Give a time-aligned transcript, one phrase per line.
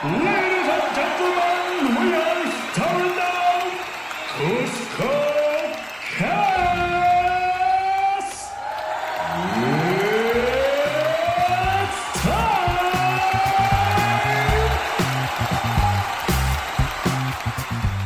[0.00, 3.66] Ladies and gentlemen, we are starting now
[4.38, 5.10] Cusco
[6.16, 6.38] Cast!
[11.74, 12.38] It's time!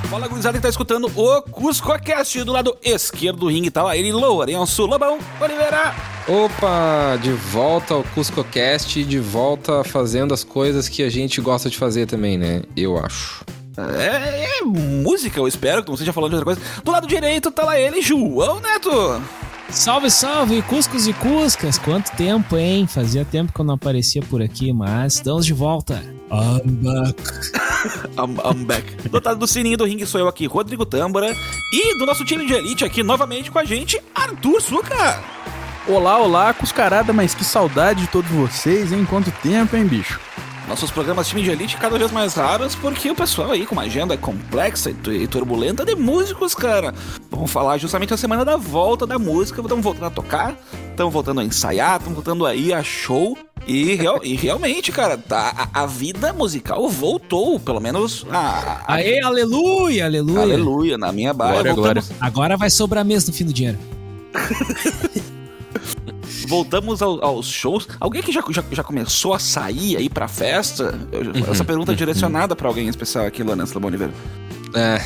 [0.08, 3.70] Fala, gurizada que tá escutando o CuscoCast do lado esquerdo do ringue.
[3.70, 6.11] Tá lá ele, Lourenço Lobão Oliveira.
[6.28, 11.76] Opa, de volta ao CuscoCast, de volta fazendo as coisas que a gente gosta de
[11.76, 12.62] fazer também, né?
[12.76, 13.44] Eu acho.
[13.76, 16.60] É, é música, eu espero que não esteja falando de outra coisa.
[16.84, 18.90] Do lado direito tá lá ele, João Neto.
[19.70, 21.78] Salve, salve, Cuscos e Cuscas!
[21.78, 22.86] Quanto tempo, hein?
[22.86, 26.04] Fazia tempo que eu não aparecia por aqui, mas estamos de volta.
[26.30, 27.22] I'm back.
[28.18, 29.08] I'm, I'm back.
[29.08, 31.34] Dotado do sininho do ringue sou eu aqui, Rodrigo Tâmbora.
[31.72, 35.41] E do nosso time de elite aqui, novamente com a gente, Arthur Suca.
[35.86, 39.04] Olá, olá, Cuscarada, mas que saudade de todos vocês, hein?
[39.08, 40.20] Quanto tempo, hein, bicho?
[40.68, 43.82] Nossos programas time de elite cada vez mais raros, porque o pessoal aí com uma
[43.82, 46.94] agenda complexa e tu- turbulenta de músicos, cara.
[47.30, 49.60] Vamos falar justamente a semana da volta da música.
[49.60, 50.54] Estamos voltando a tocar,
[50.90, 53.36] estamos voltando a ensaiar, estamos voltando aí a show.
[53.66, 58.82] E, real- e realmente, cara, tá, a, a vida musical voltou, pelo menos a.
[58.86, 60.42] a Aê, aleluia, aleluia.
[60.42, 61.62] aleluia, na minha barra.
[61.74, 63.78] Voltamos, Agora vai sobrar mesmo no fim do dinheiro.
[66.48, 67.88] voltamos ao- aos shows.
[68.00, 70.98] Alguém que já, já, já começou a sair aí pra festa?
[71.12, 74.12] Eu- Essa pergunta é direcionada pra alguém em especial aqui, Lourenço Labão Oliveira.
[74.74, 74.98] É,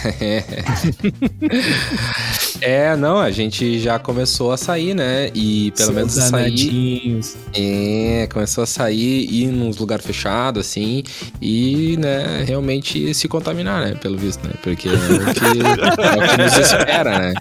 [2.60, 5.30] é, não, a gente já começou a sair, né?
[5.34, 7.20] E pelo Seus menos sair.
[7.54, 11.02] É, começou a sair, ir nos lugares fechados, assim,
[11.40, 13.94] e, né, realmente se contaminar, né?
[13.94, 14.54] Pelo visto, né?
[14.62, 14.96] Porque é o
[15.34, 17.34] que, é o que nos espera, né?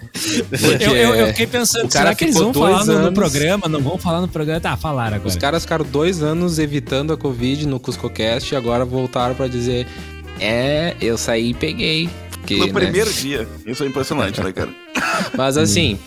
[0.80, 3.68] Eu, eu, eu fiquei pensando, será que eles vão falar dois no, anos- programa?
[3.68, 4.60] Não vão falar no programa?
[4.60, 5.28] Tá, falaram agora.
[5.28, 9.86] Os caras ficaram dois anos evitando a Covid no CuscoCast e agora voltaram pra dizer:
[10.40, 12.10] É, eu saí e peguei.
[12.30, 12.72] Porque, No né?
[12.72, 13.48] primeiro dia.
[13.66, 14.70] Isso é impressionante, né, cara?
[15.36, 15.98] Mas assim,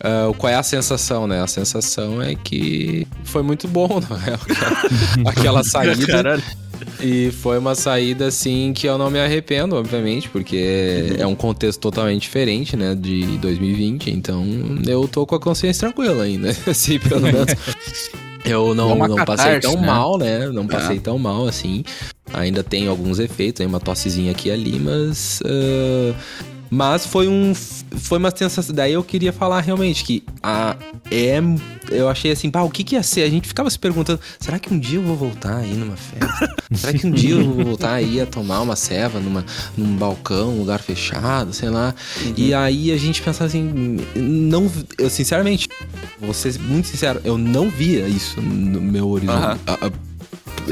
[0.00, 1.42] ah, qual é a sensação, né?
[1.42, 6.06] A sensação é que foi muito bom, na real, aquela, aquela saída.
[6.06, 6.42] Caralho.
[7.00, 11.80] E foi uma saída, assim, que eu não me arrependo, obviamente, porque é um contexto
[11.80, 14.10] totalmente diferente, né, de 2020.
[14.10, 14.44] Então,
[14.86, 17.54] eu tô com a consciência tranquila ainda, assim, pelo menos.
[18.44, 19.86] Eu É não, uma não passei catarse, tão né?
[19.86, 20.48] mal, né?
[20.48, 21.82] Não passei tão mal, assim.
[22.32, 25.40] Ainda tem alguns efeitos, tem uma tossezinha aqui e ali, mas...
[25.44, 26.14] ah,
[26.70, 27.54] mas foi um...
[27.54, 28.74] Foi uma sensação...
[28.74, 30.76] Daí eu queria falar realmente que a...
[31.10, 31.38] É...
[31.90, 33.22] Eu achei assim, pá, o que que ia ser?
[33.22, 36.54] A gente ficava se perguntando, será que um dia eu vou voltar aí numa festa?
[36.74, 39.44] será que um dia eu vou voltar aí a tomar uma ceva numa,
[39.76, 41.94] num balcão, um lugar fechado, sei lá?
[42.36, 44.70] E aí a gente pensava assim, não...
[44.98, 45.66] Eu, sinceramente,
[46.20, 49.60] vou ser muito sincero, eu não via isso no meu horizonte.
[49.66, 50.07] Aham.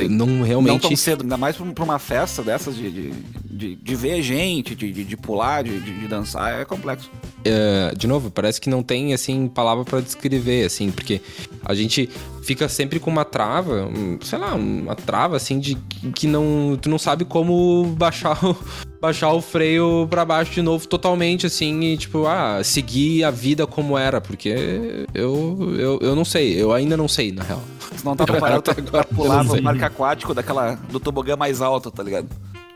[0.09, 0.83] Não Não realmente...
[0.83, 3.11] tão cedo, ainda mais pra uma festa dessas de, de,
[3.45, 7.11] de, de ver gente, de, de, de pular, de, de, dançar, é complexo.
[7.45, 11.21] É, de novo, parece que não tem, assim, palavra pra descrever, assim, porque
[11.65, 12.09] a gente
[12.43, 13.91] fica sempre com uma trava,
[14.23, 18.57] sei lá, uma trava, assim, de que que não, tu não sabe como baixar o,
[19.07, 23.67] baixar o freio pra baixo de novo totalmente, assim, e tipo, ah, seguir a vida
[23.67, 27.63] como era, porque eu, eu, eu não sei, eu ainda não sei, na real.
[27.95, 31.37] Se não tá preparado pra, pra pular eu não no parque aquático daquela, do tobogã
[31.37, 32.29] mais alto, tá ligado?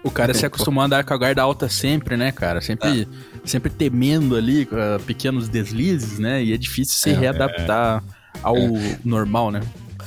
[0.03, 2.61] O cara se acostumou a andar com a guarda alta sempre, né, cara?
[2.61, 3.07] Sempre,
[3.45, 6.43] sempre temendo ali ah, pequenos deslizes, né?
[6.43, 8.03] E é difícil se readaptar
[8.43, 8.57] ao
[9.05, 9.61] normal, né?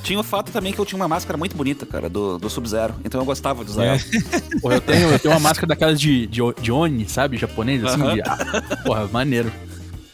[0.04, 2.94] Tinha o fato também que eu tinha uma máscara muito bonita, cara, do, do Sub-Zero.
[3.04, 3.88] Então eu gostava de usar É.
[3.96, 4.60] ela.
[4.60, 7.36] Porra, eu tenho, eu tenho uma máscara daquelas de, de, de Oni, sabe?
[7.38, 8.02] Japonês, assim.
[8.02, 8.14] Aham.
[8.14, 9.50] de- ah, porra, maneiro.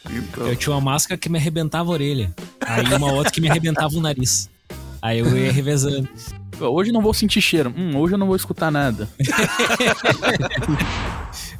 [0.08, 2.32] Então, Eu tinha uma máscara que me arrebentava a orelha.
[2.60, 4.48] Aí uma outra que me arrebentava o nariz.
[5.02, 6.08] Aí eu ia revezando.
[6.60, 7.72] Hoje eu não vou sentir cheiro.
[7.76, 9.08] Hum, hoje eu não vou escutar nada.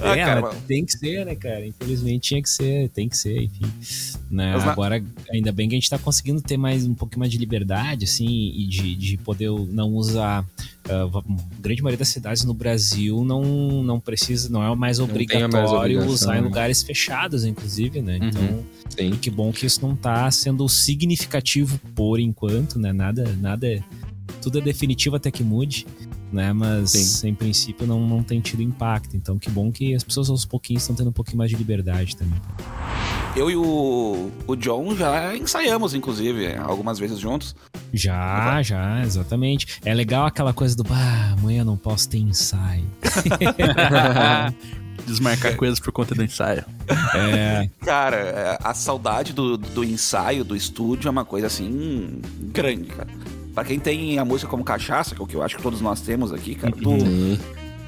[0.03, 1.66] Ah, é, cara, tem que ser, né, cara?
[1.66, 3.66] Infelizmente tinha que ser, tem que ser, enfim.
[4.31, 4.53] Né?
[4.55, 7.38] Mas Agora, ainda bem que a gente tá conseguindo ter mais um pouquinho mais de
[7.38, 10.44] liberdade, assim, e de, de poder não usar.
[10.89, 14.98] ah, a grande maioria das cidades no Brasil não, não precisa, não é mais mais
[14.98, 16.47] obrigatório obrigação, usar em né?
[16.47, 18.19] lugares fechados, inclusive, né?
[18.21, 19.13] Então, Sim.
[19.13, 22.92] que bom que isso não tá sendo significativo por enquanto, né?
[22.92, 23.83] Nada, nada é.
[24.42, 25.86] Tudo é definitivo até que mude,
[26.32, 26.53] né?
[26.53, 27.28] Mas Sim.
[27.28, 29.16] em princípio não, não tem tido impacto.
[29.16, 32.16] Então que bom que as pessoas aos pouquinhos estão tendo um pouquinho mais de liberdade
[32.16, 32.41] também.
[33.36, 37.54] eu e o, o John já ensaiamos, inclusive, algumas vezes juntos.
[37.92, 39.78] Já, já, exatamente.
[39.84, 42.86] É legal aquela coisa do, bah, amanhã não posso ter ensaio.
[45.06, 46.65] Desmarcar coisas por conta do ensaio.
[47.16, 52.21] É, Cara, é, a saudade do, do ensaio, do estúdio, é uma coisa assim
[52.53, 53.09] grande, cara.
[53.55, 55.81] Pra quem tem a música como cachaça, que é o que eu acho que todos
[55.81, 56.97] nós temos aqui, cara, tu,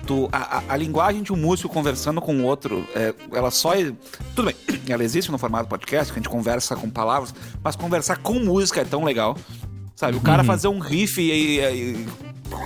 [0.07, 3.75] tu, a, a, linguagem de um músico conversando com o outro, é, ela só.
[3.75, 3.93] é-
[4.35, 4.57] Tudo bem,
[4.89, 8.81] ela existe no formato podcast, que a gente conversa com palavras, mas conversar com música
[8.81, 9.37] é tão legal.
[9.95, 11.31] Sabe, o cara fazer um riff e.
[11.31, 12.07] e, e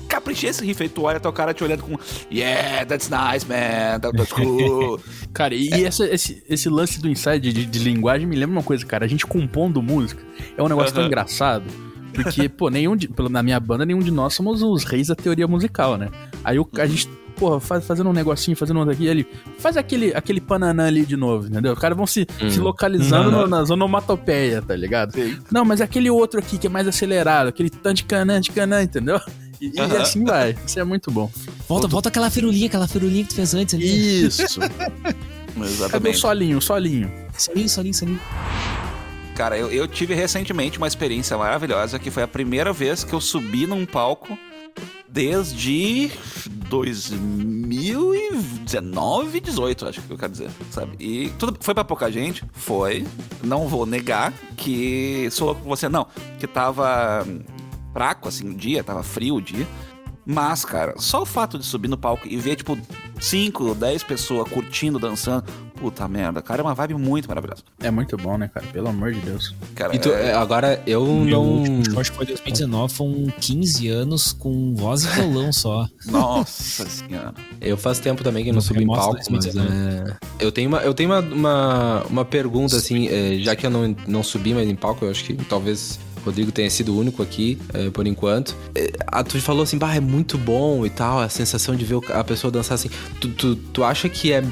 [0.08, 1.98] caprichei esse riff aí, tu olha teu cara te olhando com.
[2.32, 4.00] Yeah, that's nice, man.
[4.00, 4.98] that- That's cool.
[5.34, 8.86] Cara, e essa- esse, esse lance do insight de, de- linguagem me lembra uma coisa,
[8.86, 9.04] cara.
[9.04, 10.22] A gente compondo música
[10.56, 11.08] é um negócio tão Aham.
[11.08, 11.64] engraçado.
[12.16, 15.46] Porque, pô, nenhum de, na minha banda, nenhum de nós somos os reis da teoria
[15.46, 16.08] musical, né?
[16.42, 19.26] Aí o, a gente, porra, faz, fazendo um negocinho, fazendo um daqui, ele
[19.58, 21.72] faz aquele, aquele pananã ali de novo, entendeu?
[21.74, 25.12] Os caras vão se, se localizando no- nas onomatopeias, tá ligado?
[25.12, 25.36] Sim.
[25.52, 29.20] Não, mas é aquele outro aqui que é mais acelerado, aquele tanticanã, canã, entendeu?
[29.60, 30.54] E, e assim vai.
[30.66, 31.30] Isso é muito bom.
[31.68, 34.24] Volta, volta aquela firulinha, aquela firulinha que tu fez antes ali.
[34.26, 34.60] Isso.
[35.56, 36.18] Cadê o Exatamente.
[36.18, 37.10] solinho, o solinho?
[37.38, 38.20] Solinho, solinho, solinho.
[39.36, 43.20] Cara, eu, eu tive recentemente uma experiência maravilhosa que foi a primeira vez que eu
[43.20, 44.38] subi num palco
[45.06, 46.10] desde
[46.68, 50.96] 2019, 18, acho que eu quero dizer, sabe?
[50.98, 53.06] E tudo foi pra pouca gente, foi.
[53.44, 56.06] Não vou negar que sou com você, não.
[56.38, 57.26] Que tava
[57.92, 59.66] fraco, assim, o dia, tava frio o dia.
[60.24, 62.76] Mas, cara, só o fato de subir no palco e ver, tipo,
[63.20, 65.44] 5, 10 pessoas curtindo, dançando,
[65.76, 67.62] puta merda, cara, é uma vibe muito maravilhosa.
[67.80, 68.66] É muito bom, né, cara?
[68.72, 69.54] Pelo amor de Deus.
[69.74, 71.44] Cara, E tu- é- agora eu Meu não.
[71.44, 75.86] último acho que foi 2019, foram 15 anos com voz e violão só.
[76.06, 77.34] Nossa senhora.
[77.60, 79.70] Eu faz tempo também que não No subi em palco, mas 2019.
[79.72, 83.70] é, eu tenho uma, eu tenho uma, uma, uma pergunta assim, é, já que eu
[83.70, 87.22] não, não subi mais em palco, eu acho que talvez Rodrigo tenha sido o único
[87.22, 88.54] aqui é, por enquanto.
[88.74, 91.98] É, a tu falou assim, bah, é muito bom e tal, a sensação de ver
[92.12, 92.90] a pessoa dançar assim.
[93.20, 94.42] Tu, tu, tu acha que é,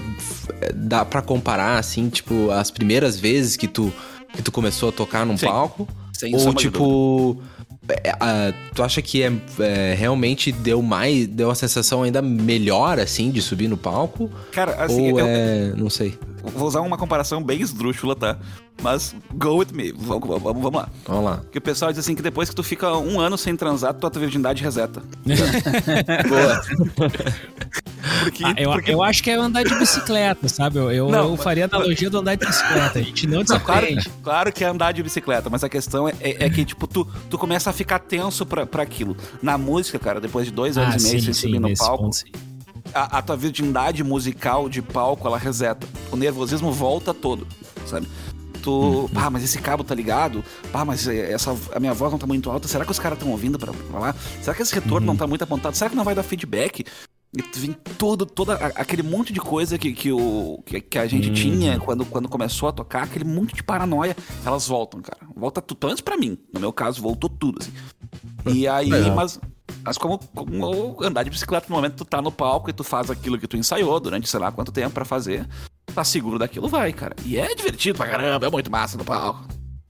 [0.60, 3.92] é- dá pra comparar assim, tipo, as primeiras vezes que tu
[4.34, 5.46] que tu começou a tocar num Sim.
[5.46, 5.86] palco?
[6.12, 7.40] Sem Ou tipo,
[7.88, 12.98] é, a- tu acha que é, é, realmente deu mais, deu uma sensação ainda melhor
[12.98, 14.30] assim de subir no palco?
[14.52, 16.18] Cara, assim, Ou eu é, não sei.
[16.42, 18.38] vou usar uma comparação bem esdrúxula, tá?
[18.82, 19.92] Mas go with me.
[19.92, 20.88] Vamos, vamos, vamos lá.
[21.06, 21.36] Vamos lá.
[21.38, 24.10] Porque o pessoal diz assim que depois que tu fica um ano sem transar, tua
[24.10, 25.02] virgindade reseta.
[28.20, 30.78] Porque, Ah, eu, porque eu acho que é andar de bicicleta, sabe?
[30.78, 32.98] Eu, eu, Não, eu faria analogia do andar de bicicleta.
[32.98, 34.10] A gente não Não, claro, desaprende.
[34.22, 37.06] claro que é andar de bicicleta, mas a questão é, é- é que, tipo, tu,
[37.30, 39.16] tu começa a ficar tenso pra, pra aquilo.
[39.42, 42.04] Na música, cara, depois de dois anos Ah, e meio sim, sem subir no palco,
[42.04, 42.16] ponto,
[42.94, 45.86] a, a tua virgindade musical de palco, ela reseta.
[46.12, 47.46] O nervosismo volta todo,
[47.86, 48.06] sabe?
[48.62, 50.42] Tu, ah, mas esse cabo tá ligado?
[50.72, 52.66] Ah, mas eh, essa, a minha voz não tá muito alta.
[52.66, 54.16] Será que os caras estão ouvindo pra falar?
[54.40, 55.06] Será que esse retorno Uhum.
[55.12, 55.76] não tá muito apontado?
[55.76, 56.82] Será que não vai dar feedback?
[57.36, 58.28] E vem todo,
[58.76, 61.34] aquele monte de coisa que, que, o, que, que a gente Uhum.
[61.34, 64.16] tinha quando, quando começou a tocar, aquele monte de paranoia,
[64.46, 65.18] elas voltam, cara.
[65.34, 65.78] Volta tudo.
[65.78, 66.38] Pelo menos pra mim.
[66.52, 67.72] No meu caso, voltou tudo, assim.
[68.54, 69.16] E aí, Legal.
[69.16, 69.40] mas,
[69.82, 72.84] mas como, como andar de bicicleta no momento que tu tá no palco e tu
[72.84, 75.48] faz aquilo que tu ensaiou durante sei lá quanto tempo pra fazer,
[75.92, 77.16] tá seguro daquilo, vai, cara.
[77.24, 79.44] E é divertido pra caramba, é muito massa no palco.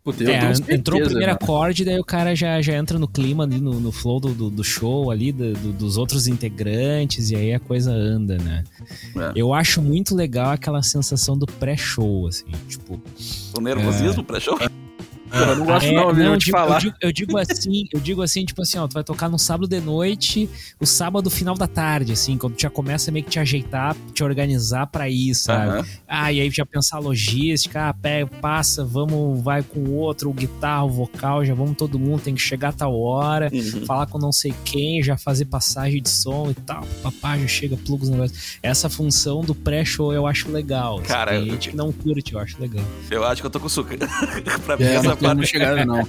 [0.05, 1.39] Puta, É, entrou o primeiro mano.
[1.43, 4.51] acorde, daí o cara já, já entra no clima ali, no, no flow do, do,
[4.51, 8.65] do show ali, do- do- dos outros integrantes, e aí a coisa anda, né?
[9.17, 9.33] É.
[9.35, 13.01] Eu acho muito legal aquela sensação do pré-show, assim, tipo...
[13.57, 14.59] O nervosismo pra show.
[15.35, 16.25] Eu não gosto É, não, viu?
[16.25, 16.77] eu digo, falar.
[16.77, 19.39] Eu digo, eu digo assim, eu digo assim, tipo assim, ó, tu vai tocar no
[19.39, 20.49] sábado de noite,
[20.81, 24.23] o sábado final da tarde, assim, quando tu já começa meio que te ajeitar, te
[24.23, 25.71] organizar pra ir, sabe?
[25.79, 25.87] Aham.
[26.09, 30.31] Ah, e aí já pensar a logística, ah, pega, passa, vamos, vai com o outro,
[30.31, 33.85] o guitarra, o vocal, já vamos todo mundo, tem que chegar a tal hora, Uhum.
[33.87, 37.77] falar com não sei quem, já fazer passagem de som e tal, papá, já chega,
[37.77, 38.59] pluga os negócios.
[38.63, 40.99] Essa função do pré-show eu acho legal.
[40.99, 42.85] assim, Cara, tem eu- gente que não curte, eu acho legal.
[43.11, 43.97] Eu acho que eu tô com suca.
[44.65, 46.01] pra mim, É, essa não, chegaram, não.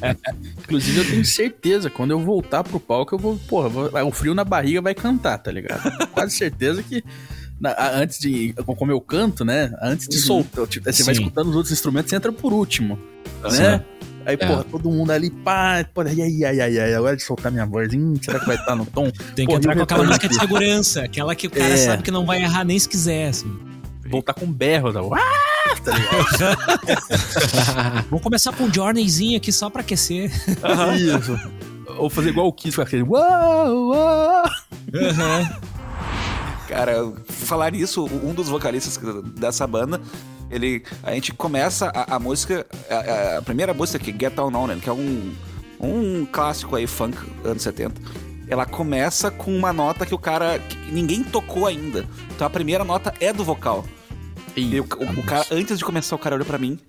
[0.63, 4.34] Inclusive, eu tenho certeza, quando eu voltar pro palco, eu vou, porra, vou- o frio
[4.34, 6.07] na barriga vai cantar, tá ligado?
[6.10, 7.03] Quase certeza que.
[7.60, 8.53] na- antes de.
[8.65, 9.72] Como eu canto, né?
[9.81, 10.22] Antes de Uhum.
[10.24, 10.67] soltar.
[10.67, 11.22] Tipo, você vai Sim.
[11.22, 13.00] escutando os outros instrumentos, você entra por último.
[13.50, 13.62] Sim.
[13.62, 13.81] Né?
[14.25, 14.38] Aí, É.
[14.48, 17.65] porra, todo mundo ali, pá, porra, ai, ai, ai, ai, ai, agora de soltar minha
[17.65, 19.10] voz, hum, será que vai estar no tom?
[19.36, 21.77] Tem que Pô, entrar com aquela música de segurança, aquela que o cara É.
[21.77, 23.55] sabe que não vai errar nem se quiser, assim.
[24.10, 25.00] Voltar com berro, tá?
[25.00, 26.55] Ah, tá ligado?
[28.10, 30.31] Vamos começar com um journeyzinho aqui só pra aquecer.
[30.98, 31.39] Isso.
[31.98, 34.43] Ou fazer igual o Kiss, com aquele uau, uau.
[36.67, 38.98] Cara, falar nisso, um dos vocalistas
[39.38, 40.01] dessa banda,
[40.50, 44.79] ele, a gente começa a, a música, a, a primeira música que Get Down On
[44.79, 45.34] que é um,
[45.79, 47.93] um clássico aí, funk, anos 70.
[48.48, 52.05] Ela começa com uma nota que o cara, que ninguém tocou ainda.
[52.36, 53.84] Então a primeira nota é do vocal.
[54.56, 56.80] E o, o- o cara, antes de começar, o cara olhou pra mim,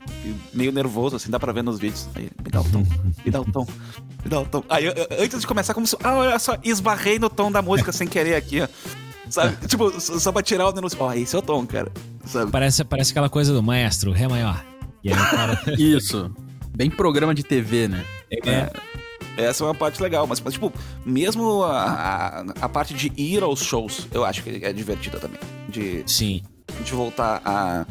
[0.54, 2.08] meio nervoso, assim, dá pra ver nos vídeos.
[2.14, 2.82] Aí, me dá o tom,
[3.24, 3.66] me dá o tom,
[4.24, 4.62] me dá o tom.
[4.68, 5.96] Aí, eu- eu- antes de começar, como se.
[6.02, 8.68] Ah, olha só, esbarrei no tom da música sem querer aqui, ó.
[9.28, 9.56] Sabe?
[9.66, 10.96] tipo, só só pra tirar o denúncio.
[11.00, 11.90] Ó, esse é o tom, cara.
[12.24, 12.50] Sabe?
[12.52, 14.64] Parece, parece aquela coisa do maestro, Ré maior.
[15.02, 15.60] E aí o cara.
[15.76, 16.30] Isso.
[16.76, 18.04] Bem programa de TV, né?
[18.30, 18.70] é,
[19.36, 20.72] Essa é uma parte legal, mas, mas, tipo,
[21.04, 25.40] mesmo a, a, a parte de ir aos shows, eu acho que é divertida também.
[25.68, 26.42] De, sim.
[26.84, 27.86] De voltar a,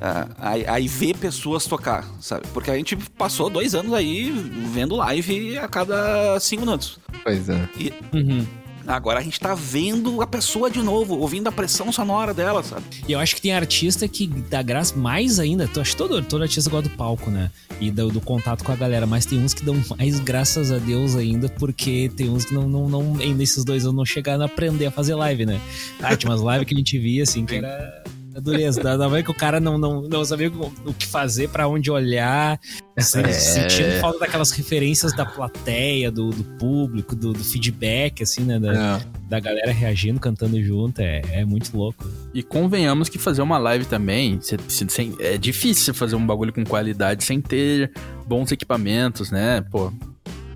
[0.00, 2.46] a, a, a ir ver pessoas tocar, sabe?
[2.52, 4.30] Porque a gente passou dois anos aí
[4.72, 6.98] vendo live a cada cinco minutos.
[7.22, 7.68] Pois é.
[7.78, 8.46] E Uhum.
[8.86, 12.84] agora a gente tá vendo a pessoa de novo, ouvindo a pressão sonora dela, sabe?
[13.08, 15.68] E eu acho que tem artista que dá graça mais ainda.
[15.74, 17.50] Eu acho que todo, todo artista gosta do palco, né?
[17.80, 19.06] E do, do contato com a galera.
[19.06, 22.68] Mas tem uns que dão mais graças a Deus ainda, porque tem uns que não,
[22.68, 25.60] não, não ainda esses dois anos não chegaram a aprender a fazer live, né?
[26.00, 28.04] Ah, tinha umas lives que a gente via, assim, que era.
[28.36, 31.48] Era Dureza, dava ver que o cara não, não, não sabia o o que fazer,
[31.48, 32.60] pra onde olhar,
[32.98, 33.32] se- É.
[33.32, 38.58] sentindo falta daquelas referências da plateia, do, do público, do, do feedback, assim, né?
[38.58, 39.00] Da, É.
[39.28, 42.04] da galera reagindo, cantando junto, é, é muito louco.
[42.34, 46.52] E convenhamos que fazer uma live também, cê- cê- sem- é difícil fazer um bagulho
[46.52, 47.90] com qualidade sem ter
[48.26, 49.62] bons equipamentos, né?
[49.70, 49.90] Pô,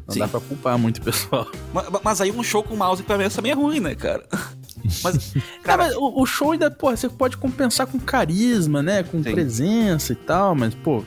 [0.06, 0.18] não Sim.
[0.20, 1.50] dá pra culpar muito o pessoal.
[1.72, 4.26] Ma- ma- Mas, aí um show com mouse e equipamento também é ruim, né, cara?
[5.02, 9.02] Mas, Cara, cara, o, o show ainda, pô, você pode compensar com carisma, né?
[9.02, 9.32] Com Sim.
[9.32, 11.04] presença e tal, mas, pô,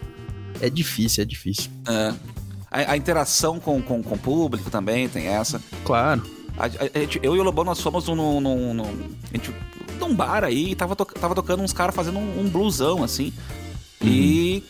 [0.61, 1.69] é difícil, é difícil.
[1.87, 2.13] é,
[2.71, 5.61] a, a interação com, com, com o público também tem essa.
[5.83, 6.23] Claro.
[6.57, 8.83] A, a- gente- eu e o Lobão, nós fomos num, num, num,
[9.31, 9.53] a gente,
[9.99, 13.33] num bar aí e tava, to- tava tocando uns caras fazendo um, um blusão, assim.
[14.01, 14.63] E.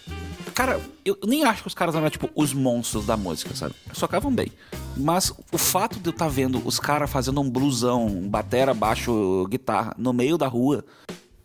[0.53, 3.73] Cara, eu nem acho que os caras eram, tipo, os monstros da música, sabe?
[3.91, 4.51] Só tocavam bem.
[4.95, 9.95] Mas o fato de eu estar vendo os caras fazendo um blusão, batera, baixo, guitarra,
[9.97, 10.85] no meio da rua.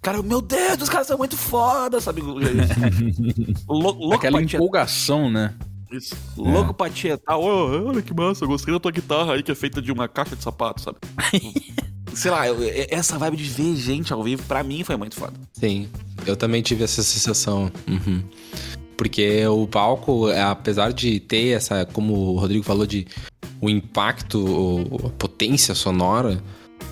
[0.03, 2.21] Cara, meu Deus, os caras são muito foda, sabe?
[3.69, 5.55] Lou- Aquela empolgação, né?
[5.91, 6.15] isso.
[6.37, 7.39] Louco pra tietar.
[7.39, 10.37] Ô, olha que massa, gostei da tua guitarra aí que é feita de uma caixa
[10.37, 10.99] de sapato, sabe?
[12.15, 12.59] Sei lá, eu-
[12.91, 15.35] essa vibe de ver gente ao vivo, pra mim foi muito foda.
[15.53, 15.89] Sim,
[16.27, 17.71] eu também tive essa sensação.
[17.87, 18.23] Uhum.
[18.99, 23.07] Porque o palco, é, apesar de ter essa, como o Rodrigo falou, de
[23.61, 26.43] o impacto, a potência sonora,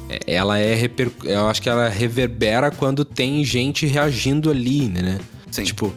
[0.09, 1.11] é- ela é reper...
[1.25, 5.19] eu acho que ela reverbera quando tem gente reagindo ali, né?
[5.51, 5.65] Sim.
[5.65, 5.93] Tipo,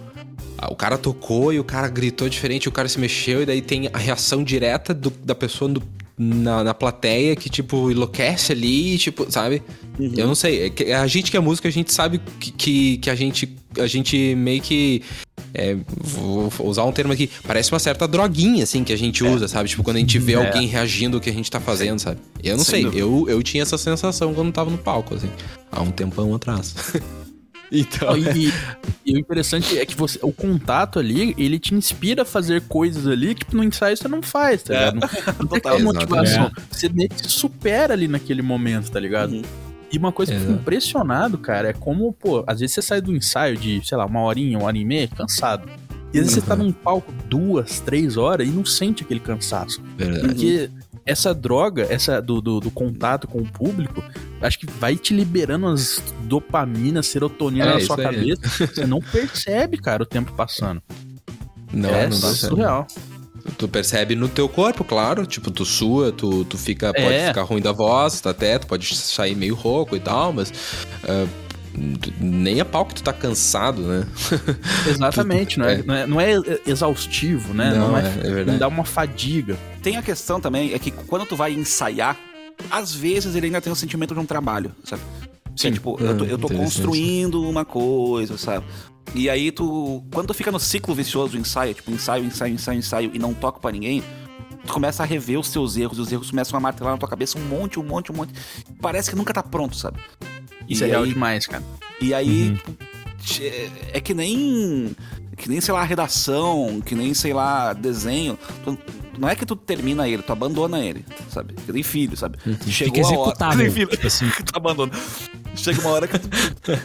[0.70, 3.88] o cara tocou e o cara gritou diferente, o cara se mexeu, e daí tem
[3.94, 5.84] a reação direta do- da pessoa no-
[6.18, 9.62] na, na plateia que, tipo, enlouquece ali, tipo, sabe?
[9.98, 10.74] Eu não sei.
[10.86, 13.56] é A gente que é música, a gente sabe que, que, que a gente.
[13.78, 15.01] A gente meio que.
[15.53, 17.29] É, vou usar um termo aqui.
[17.46, 19.70] Parece uma certa droguinha, assim, que a gente usa, sabe?
[19.70, 20.36] Tipo, quando a gente vê É.
[20.36, 22.20] alguém reagindo ao que a gente tá fazendo, sabe?
[22.44, 22.84] Eu não Sem sei.
[22.84, 23.01] dúvida.
[23.01, 25.29] Eu, eu tinha essa sensação quando tava no palco, assim.
[25.72, 26.74] Há um tempão atrás.
[27.72, 28.18] então.
[28.18, 28.53] E, e-
[29.06, 33.08] e o interessante é que você, o contato ali, ele te inspira a fazer coisas
[33.08, 34.77] ali que no ensaio você não faz, tá É.
[34.91, 34.96] ligado?
[34.96, 35.58] Não, não tem Total.
[35.58, 36.51] aquela motivação.
[36.70, 39.34] Você meio que se supera ali naquele momento, tá ligado?
[39.34, 39.41] Uhum.
[39.91, 43.15] E uma coisa que eu impressionado, cara, é como, pô, às vezes você sai do
[43.15, 45.67] ensaio de, sei lá, uma horinha, uma hora e meia, cansado.
[46.13, 49.81] E às vezes você tá num palco duas, três horas e não sente aquele cansaço.
[49.98, 50.27] Verdade.
[50.27, 50.69] Porque
[51.05, 54.03] essa droga, essa do, do, do contato com o público,
[54.41, 58.41] acho que vai te liberando as dopamina, serotonina É, na sua cabeça.
[58.67, 60.81] Você não percebe, cara, o tempo passando.
[61.74, 62.55] Não, é não dá certo.
[63.58, 65.25] Tu percebe no teu corpo, claro.
[65.25, 66.93] Tipo, tu sua, tu, tu fica.
[66.93, 67.27] Pode É.
[67.29, 70.51] ficar ruim da voz, tá até, tu pode sair meio rouco e tal, mas.
[72.01, 74.05] tu- nem a pau que tu tá cansado, né?
[74.88, 75.84] Exatamente, não, é, É.
[75.84, 76.34] não, é, não é
[76.65, 77.74] exaustivo, né?
[77.74, 78.51] Não, Não, é, é- é verdade.
[78.51, 79.58] não dá uma fadiga.
[79.81, 82.17] Tem a questão também, é que quando tu vai ensaiar,
[82.69, 85.01] às vezes ele ainda tem o sentimento de um trabalho, sabe?
[85.60, 85.74] Que é, Sim.
[85.74, 88.66] tipo, eu tô, eu tô construindo uma coisa, sabe?
[89.13, 90.04] E aí tu.
[90.13, 93.34] Quando tu fica no ciclo vicioso do ensaio, tipo, ensaio, ensaio, ensaio, ensaio, e não
[93.34, 94.04] toca pra ninguém,
[94.66, 97.10] tu começa a rever os teus erros, e os erros começam a martelar na tua
[97.10, 98.32] cabeça um monte, um monte, um monte.
[98.82, 100.00] Parece que nunca tá pronto, sabe?
[100.68, 101.63] Isso E é real aí- demais, cara.
[102.00, 102.72] E aí, tipo,
[103.22, 103.42] tch-
[103.92, 104.96] é que nem.
[105.36, 108.38] Que nem, sei lá, redação, que nem, sei lá, desenho.
[108.63, 108.78] Tu-
[109.18, 111.54] não é que tu termina ele, tu abandona ele, sabe?
[111.66, 112.38] Que nem filho, sabe?
[112.68, 113.16] Chegou Fica a hora.
[113.22, 113.58] executável.
[113.58, 114.30] Que nem filho, Tipo assim.
[114.36, 114.92] que tu abandona.
[115.56, 116.29] Chega uma hora que tu,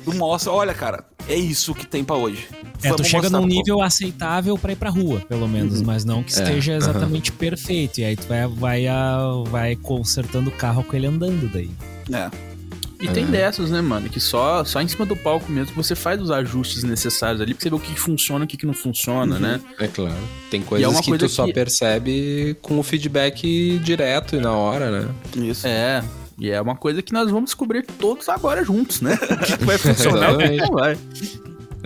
[0.04, 2.48] tu mostra, olha, cara, é isso que tem pra hoje.
[2.82, 6.32] É, tu chega num nível aceitável pra ir pra rua, pelo menos, mas não que
[6.32, 8.00] esteja exatamente perfeito.
[8.00, 8.84] E aí tu vai, vai,
[9.48, 11.70] vai consertando o carro com ele andando daí.
[12.12, 12.30] É.
[13.00, 14.08] E tem dessas, né, mano?
[14.08, 17.52] Que só, só em cima do palco mesmo que você faz os ajustes necessários ali
[17.52, 19.60] pra você ver o que funciona e o que não funciona, né?
[19.78, 20.16] É claro.
[20.50, 24.52] Tem coisas uma que coisa tu só que- percebe com o feedback direto e na
[24.52, 25.08] hora, né?
[25.36, 25.66] Isso.
[25.66, 26.02] É.
[26.38, 29.16] E é uma coisa que nós vamos descobrir todos agora juntos, né?
[29.30, 30.98] O que vai funcionar e o que não vai.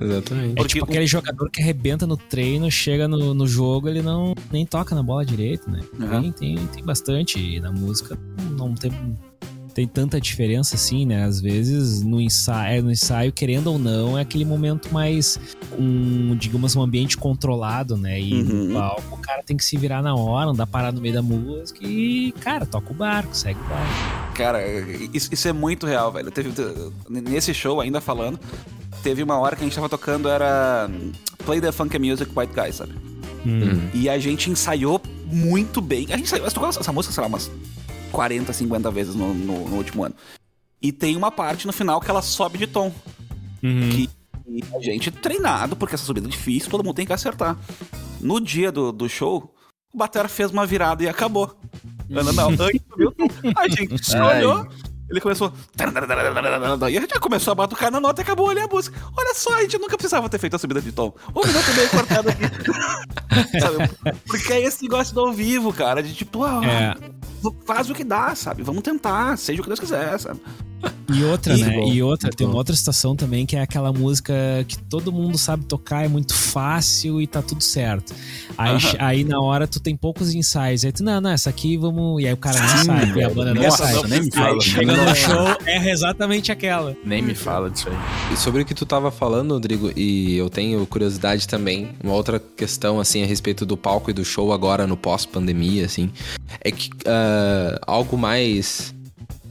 [0.01, 0.53] Exatamente.
[0.53, 4.01] É Porque tipo o- aquele jogador que arrebenta no treino, chega no, no jogo, ele
[4.01, 5.81] não nem toca na bola direito, né?
[5.99, 6.31] Uhum.
[6.31, 7.39] Tem, tem, tem bastante.
[7.39, 8.17] E na música
[8.57, 8.93] não tem,
[9.79, 11.23] tem tanta diferença assim, né?
[11.23, 15.39] Às vezes no ensaio, no ensaio, querendo ou não, é aquele momento mais
[15.79, 18.21] um, digamos, um ambiente controlado, né?
[18.21, 18.65] E Uhum.
[18.65, 21.15] no palco o cara tem que se virar na hora, não dá parar no meio
[21.15, 24.33] da música e, cara, toca o barco, segue o barco.
[24.35, 24.61] Cara,
[25.15, 26.29] isso, isso é muito real, velho.
[26.33, 26.51] Teve,
[27.09, 28.37] nesse show, ainda falando,
[29.05, 30.91] teve uma hora que a gente tava tocando, era
[31.47, 32.95] Play the Funky Music White Guy, sabe?
[33.47, 33.89] Hum.
[33.95, 36.07] E a gente ensaiou muito bem.
[36.11, 37.49] A gente ensaiou, essa música, sei lá, umas
[38.13, 40.15] 40, 50 vezes no, no- no último ano.
[40.81, 42.93] E tem uma parte no final que ela sobe de tom.
[43.61, 44.09] Que
[44.51, 47.57] e a gente treinado, porque essa subida é difícil, todo mundo tem que acertar.
[48.21, 49.55] No dia do, do show,
[49.93, 51.55] o Batera fez uma virada e acabou.
[52.09, 52.49] Não, não.
[52.51, 53.13] Antes subiu.
[53.57, 54.67] A gente se olhou.
[55.11, 55.53] Ele começou.
[56.91, 58.99] E a gente já começou a batucar na nota e acabou ali a música.
[59.17, 61.15] Olha só, a gente nunca precisava ter feito a subida de tom.
[61.35, 62.45] Um minuto meio cortado aqui.
[63.59, 63.89] Sabe?
[64.27, 66.03] Porque é esse negócio do ao vivo, cara.
[66.03, 66.95] De tipo, ah, É.
[67.65, 68.63] faz o que dá, sabe?
[68.63, 70.41] Vamos tentar, seja o que Deus quiser, sabe?
[71.11, 71.77] E outra, E- né?
[71.77, 74.35] bom, e outra, tem uma outra situação também que é aquela música
[74.69, 78.15] que todo mundo sabe tocar, é muito fácil e tá tudo certo.
[78.57, 80.85] Aí, aí na hora tu tem poucos ensaios.
[80.85, 82.23] Aí tu, não, não, essa aqui vamos.
[82.23, 84.03] E aí o cara nem sai, e a banda não Nossa, sai.
[84.09, 84.55] nem me fala.
[84.55, 86.95] Aí chega no show, é exatamente aquela.
[87.05, 87.97] Nem me fala disso aí.
[88.35, 92.39] E sobre o que tu tava falando, Rodrigo, e eu tenho curiosidade também, uma outra
[92.39, 96.11] questão, assim, a respeito do palco e do show agora no pós-pandemia, assim,
[96.61, 98.95] é que ah, algo mais.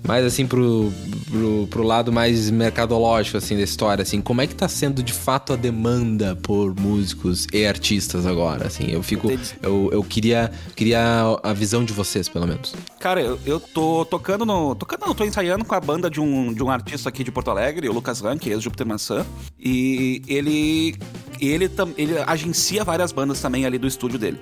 [0.03, 0.91] Mais assim pro,
[1.29, 5.11] pro, pro lado mais mercadológico, assim, da história, assim, como é que tá sendo de
[5.11, 8.85] fato a demanda por músicos e artistas agora, assim?
[8.89, 9.29] Eu fico.
[9.61, 12.73] Eu, eu queria, queria a visão de vocês, pelo menos.
[13.01, 14.75] Cara, eu, eu tô tocando no.
[14.75, 17.51] Tocando, não, tô ensaiando com a banda de um, de um artista aqui de Porto
[17.51, 19.25] Alegre, o Lucas Rank, ex-Júpiter Maçã.
[19.59, 20.95] E ele.
[21.39, 24.39] Ele, tam- ele agencia várias bandas também ali do estúdio dele.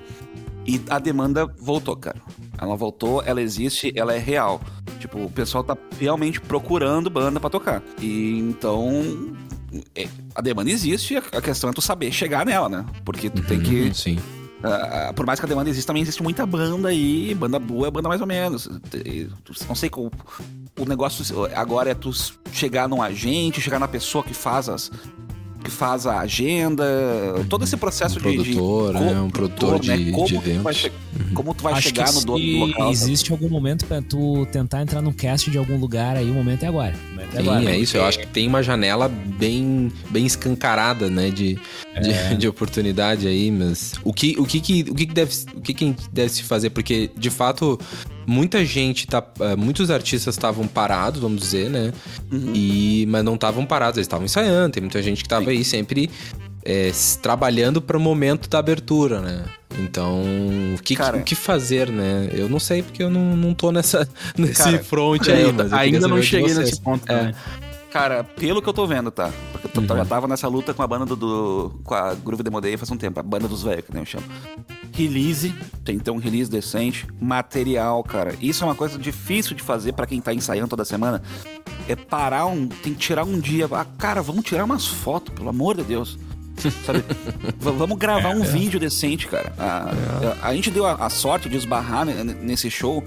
[0.66, 2.20] E a demanda voltou, cara.
[2.58, 4.60] Ela voltou, ela existe, ela é real.
[5.06, 7.80] Tipo, o pessoal tá realmente procurando banda pra tocar.
[8.00, 9.34] E então.
[9.94, 12.84] é, a demanda existe, a a questão é tu saber chegar nela, né?
[13.04, 13.82] Porque tu tem que.
[13.82, 14.18] Uhum, Sim.
[14.62, 17.34] Ah, por mais que a demanda exista, também existe muita banda aí.
[17.34, 18.68] Banda boa é banda mais ou menos.
[19.68, 20.10] Não sei como.
[20.76, 22.10] O negócio agora é tu
[22.50, 24.90] chegar num agente, chegar na pessoa que faz as.
[25.66, 26.84] Que faz a agenda,
[27.48, 28.36] todo esse processo Um de- de.
[28.54, 29.20] produtor, co- né?
[29.20, 30.76] Um produtor de- de Como tu vai, eventos.
[30.76, 30.92] che-
[31.34, 32.90] como tu vai Acho chegar que no dono do local.
[32.92, 36.62] existe algum momento pra tu tentar entrar num cast de algum lugar aí, o momento
[36.62, 36.94] é agora.
[37.10, 37.70] Momento é Sim, agora.
[37.70, 37.96] é isso.
[37.96, 41.58] Eu acho que tem uma janela bem, bem escancarada, né, de,
[42.00, 45.60] de, de oportunidade aí, mas o que, o que, que, o que, que deve, o
[45.60, 46.70] que, que deve se fazer?
[46.70, 47.78] Porque, de fato,
[48.26, 51.92] muita gente tá, eh, muitos artistas estavam parados, vamos dizer, né,
[52.32, 52.52] Uhum.
[52.54, 56.10] e, mas não estavam parados, eles estavam ensaiando, tem muita gente que tava aí sempre
[56.64, 59.44] s- trabalhando para o momento da abertura, né.
[59.78, 60.22] Então,
[60.74, 62.28] o que, Cara- o que fazer, né?
[62.32, 65.32] Eu não sei porque eu não, não tô nessa, nesse Cara, front É,
[65.72, 67.10] aí, ainda não cheguei nesse ponto.
[67.12, 67.22] É.
[67.24, 67.34] né?
[67.96, 69.32] Cara, pelo que eu tô vendo, tá?
[69.52, 72.42] Porque eu tô- já tava nessa luta com a banda do, do- com a Groove
[72.42, 74.24] Demodei faz um tempo, a banda dos velhos, que nem eu chamo.
[74.92, 75.54] Release,
[75.84, 77.06] tem que ter um release decente.
[77.20, 78.34] Material, cara.
[78.40, 81.22] Isso é uma coisa difícil de fazer pra quem tá ensaiando toda semana.
[81.88, 82.66] É parar um.
[82.68, 83.66] Tem que tirar um dia.
[83.72, 86.18] Ah, cara, vamos tirar umas fotos, pelo amor de Deus.
[86.86, 87.04] Sabe?
[87.60, 89.52] Vamos gravar um vídeo decente, cara.
[89.58, 89.90] A,
[90.42, 93.04] a- a gente deu a, a sorte de esbarrar ne- nesse show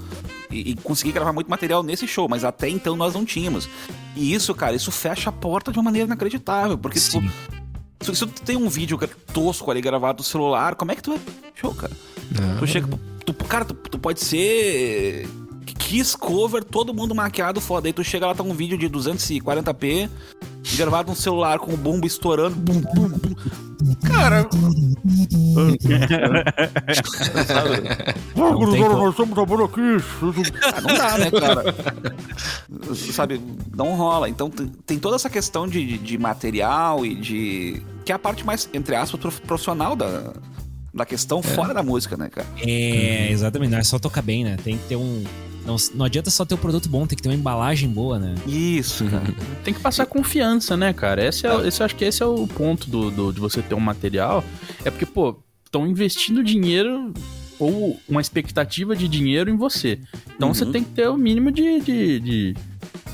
[0.51, 3.67] e, e conseguir gravar muito material nesse show, mas até então nós não tínhamos.
[4.15, 6.77] E isso, cara, isso fecha a porta de uma maneira inacreditável.
[6.77, 7.31] Porque, tipo, Sim.
[8.01, 11.03] se, se tu tem um vídeo cara, tosco ali gravado no celular, como é que
[11.03, 11.19] tu é
[11.55, 11.93] show, cara?
[12.59, 12.87] Tu chega.
[13.25, 15.27] Tu, cara, tu, tu pode ser.
[15.77, 17.87] Kiss cover, todo mundo maquiado foda.
[17.87, 20.09] Aí tu chega lá, tá um vídeo de 240p,
[20.75, 22.55] gravado no celular com o bumbo estourando.
[22.55, 23.35] Bum, bum, bum.
[24.07, 24.47] Cara.
[28.35, 29.81] Nós estamos trabalhando aqui.
[30.63, 31.75] Ah, não dá, né, cara?
[33.13, 33.41] Sabe,
[33.75, 34.29] não rola.
[34.29, 34.49] Então
[34.85, 37.81] tem, toda essa questão de, de material e de.
[38.05, 40.33] que é a parte mais, entre aspas, prof- profissional da,
[40.93, 42.47] da questão fora da música, né, cara?
[42.61, 43.71] É, exatamente.
[43.71, 44.57] Não é só tocar bem, né?
[44.63, 45.23] Tem que ter um.
[45.69, 48.33] Não, não adianta só ter o produto bom, tem que ter uma embalagem boa, né?
[48.47, 49.23] Isso, cara.
[49.63, 51.23] Tem que passar confiança, né, cara?
[51.27, 53.75] Esse é, esse, eu acho que esse é o ponto do, do- de você ter
[53.75, 54.43] um material.
[54.83, 57.13] É porque, pô, estão investindo dinheiro
[57.59, 59.99] ou uma expectativa de dinheiro em você.
[60.35, 60.53] Então Uhum.
[60.55, 62.55] você tem que ter o mínimo de, de, de,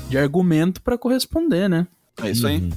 [0.08, 1.86] de argumento pra corresponder, né?
[2.22, 2.58] É isso aí.
[2.58, 2.70] Uhum,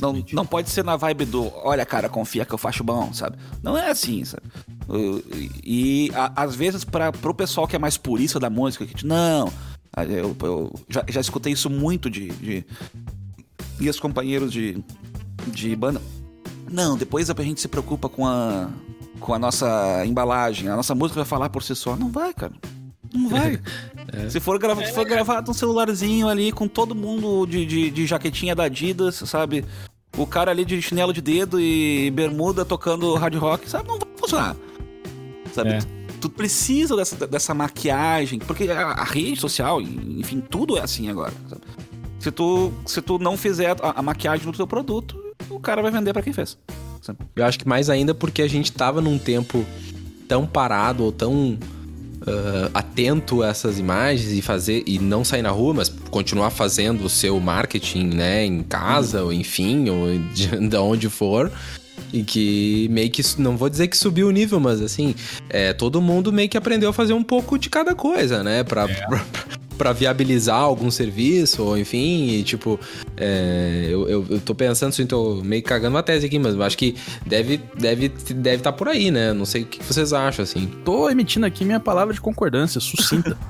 [0.00, 3.36] Não, não pode ser na vibe do, olha, cara, confia que eu faço bom, sabe?
[3.62, 4.42] Não é assim, sabe?
[4.88, 5.22] Uh,
[5.62, 9.52] E a- às vezes, para pro pessoal que é mais purista da música, que não,
[9.96, 12.66] ah, eu, eu já, já escutei isso muito de, de
[13.80, 14.82] ex-companheiros de,
[15.46, 16.00] de banda.
[16.70, 18.68] Não, depois a gente se preocupa com a,
[19.20, 21.94] com a nossa embalagem, a nossa música vai falar por si só.
[21.96, 22.52] Não vai, cara.
[23.14, 23.60] Não vai.
[24.28, 28.06] Se for, grava, se for gravado um celularzinho ali com todo mundo de, de, de
[28.06, 29.64] jaquetinha da Adidas, sabe?
[30.18, 33.88] O cara ali de chinelo de dedo e bermuda tocando hard rock, sabe?
[33.88, 34.56] Não vai funcionar.
[35.54, 35.70] Sabe?
[35.70, 35.78] É.
[36.20, 41.32] Tu precisa dessa, dessa maquiagem, porque a, a rede social, enfim, tudo é assim agora.
[41.48, 41.62] sabe?
[42.18, 45.16] Se tu, se tu não fizer a, a maquiagem no teu produto,
[45.48, 46.58] o cara vai vender pra quem fez.
[47.00, 47.20] sabe?
[47.34, 49.64] Eu acho que mais ainda porque a gente tava num tempo
[50.28, 51.58] tão parado ou tão
[52.26, 57.04] ah, atento a essas imagens e fazer e não sair na rua, mas continuar fazendo
[57.04, 61.50] o seu marketing, né, em casa ou enfim, ou de, de onde for.
[62.12, 65.14] E que meio que, não vou dizer que subiu o nível, mas assim,
[65.48, 68.62] é, todo mundo meio que aprendeu a fazer um pouco de cada coisa, né?
[68.62, 69.61] Pra, pra, pra
[69.94, 72.78] viabilizar algum serviço, ou enfim, e tipo,
[73.16, 76.54] é, eu, eu, eu tô pensando assim, tô meio que cagando uma tese aqui, mas
[76.54, 76.94] eu acho que
[77.26, 79.32] deve deve deve estar por aí, né?
[79.32, 80.66] Não sei o que vocês acham, assim.
[80.84, 83.36] Tô emitindo aqui minha palavra de concordância, sucinta.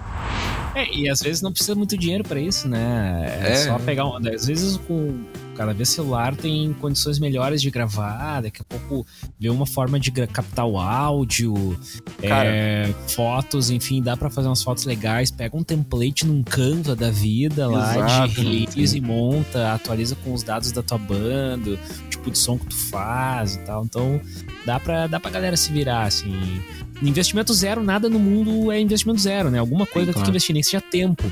[0.75, 3.39] É, e às vezes não precisa muito dinheiro pra isso, né?
[3.43, 3.55] É, É.
[3.57, 4.17] só pegar um.
[4.17, 5.21] Às vezes com
[5.55, 9.07] cada vez celular tem condições melhores de gravar, daqui a pouco
[9.39, 11.79] vê uma forma de captar o áudio,
[12.23, 15.31] é, fotos, enfim, dá pra fazer umas fotos legais.
[15.31, 20.33] Pega um template num Canva da vida lá Exato, de release e monta, atualiza com
[20.33, 23.85] os dados da tua banda, o tipo de som que tu faz e tal.
[23.85, 24.21] Então
[24.65, 26.35] dá pra, dá pra galera se virar, assim.
[27.03, 29.59] Investimento zero, nada no mundo é investimento zero, né?
[29.59, 30.31] Alguma coisa tem que claro.
[30.31, 31.25] investir, nem que seja tempo.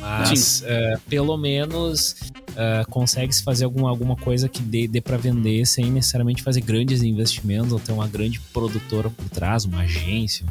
[0.00, 2.16] Mas eh, pelo menos
[2.56, 7.02] eh, consegue-se fazer alguma, alguma coisa que dê, dê para vender sem necessariamente fazer grandes
[7.02, 10.46] investimentos ou ter uma grande produtora por trás, uma agência.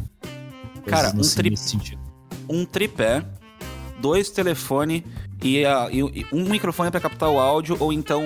[0.85, 1.99] Cara, um nesse- tri- nesse sentido.
[2.49, 3.23] um tripé,
[4.01, 5.01] dois telefones
[5.43, 8.23] e, a- e- e um microfone pra captar o áudio, ou então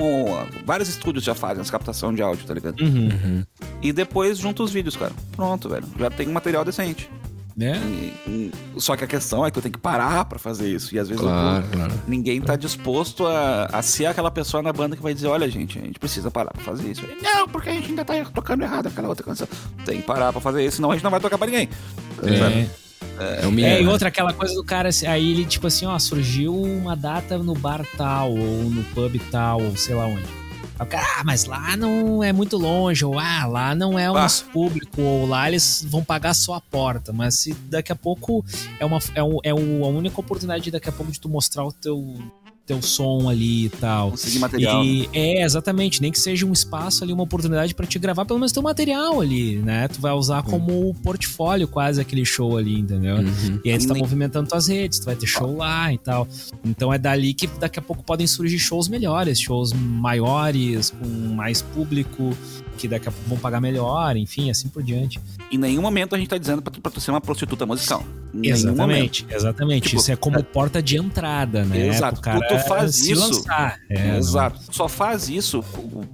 [0.66, 2.80] vários estúdios já fazem essa captação de áudio, tá ligado?
[2.82, 3.44] Uhum.
[3.82, 5.12] E depois junta os vídeos, cara.
[5.36, 5.86] Pronto, velho.
[6.00, 7.10] Já tem um material decente.
[7.56, 7.80] Né?
[8.28, 10.96] E- e- só que a questão é que tu tem que parar pra fazer isso.
[10.96, 11.94] E às vezes Claro, tu- claro.
[12.08, 15.78] ninguém tá disposto a, a ser aquela pessoa na banda que vai dizer: olha, gente,
[15.78, 17.02] a gente precisa parar pra fazer isso.
[17.22, 19.48] Não, porque a gente ainda tá tocando errado aquela outra canção.
[19.86, 21.70] Tem que parar pra fazer isso, senão a gente não vai tocar pra ninguém.
[22.24, 22.68] É.
[23.20, 23.50] É o.
[23.60, 23.92] É, e né?
[23.92, 27.86] outra, aquela coisa do cara, aí ele, tipo assim, ó, surgiu uma data no bar
[27.98, 30.41] tal, ou no pub tal, ou sei lá onde.
[30.82, 34.18] O cara, ah, mas lá não é muito longe, ou ah, lá não é o
[34.18, 34.24] Ah.
[34.24, 37.14] nosso público, ou lá eles vão pagar só a porta.
[37.14, 38.44] Mas se daqui a pouco
[38.80, 41.64] é, uma, é, um- é a única oportunidade de daqui a pouco de tu mostrar
[41.64, 42.18] o teu,
[42.66, 44.12] teu som ali e tal.
[44.12, 44.84] Conseguir material.
[44.86, 48.40] E, é, exatamente, nem que seja um espaço ali, uma oportunidade pra te gravar pelo
[48.40, 49.88] menos teu material ali, né?
[49.88, 53.18] Tu vai usar como portfólio quase aquele show ali, entendeu?
[53.18, 53.60] Uhum.
[53.66, 56.28] E aí tu tá Nem- movimentando tuas redes, tu vai ter show lá e tal.
[56.64, 61.62] Então é dali que daqui a pouco podem surgir shows melhores, shows maiores, com mais
[61.62, 62.36] público,
[62.78, 65.20] que daqui a pouco vão pagar melhor, enfim, assim por diante.
[65.52, 68.04] Em nenhum momento a gente tá dizendo pra tu, pra tu ser uma prostituta musical.
[68.34, 69.26] Em nenhum momento.
[69.26, 69.90] Exatamente, exatamente.
[69.90, 71.88] Tipo, Isso é como porta de entrada, né?
[71.88, 72.14] Exato.
[72.14, 73.44] Pro cara tu faz se isso-.
[73.90, 74.60] É, Exato.
[74.72, 75.64] Só faz isso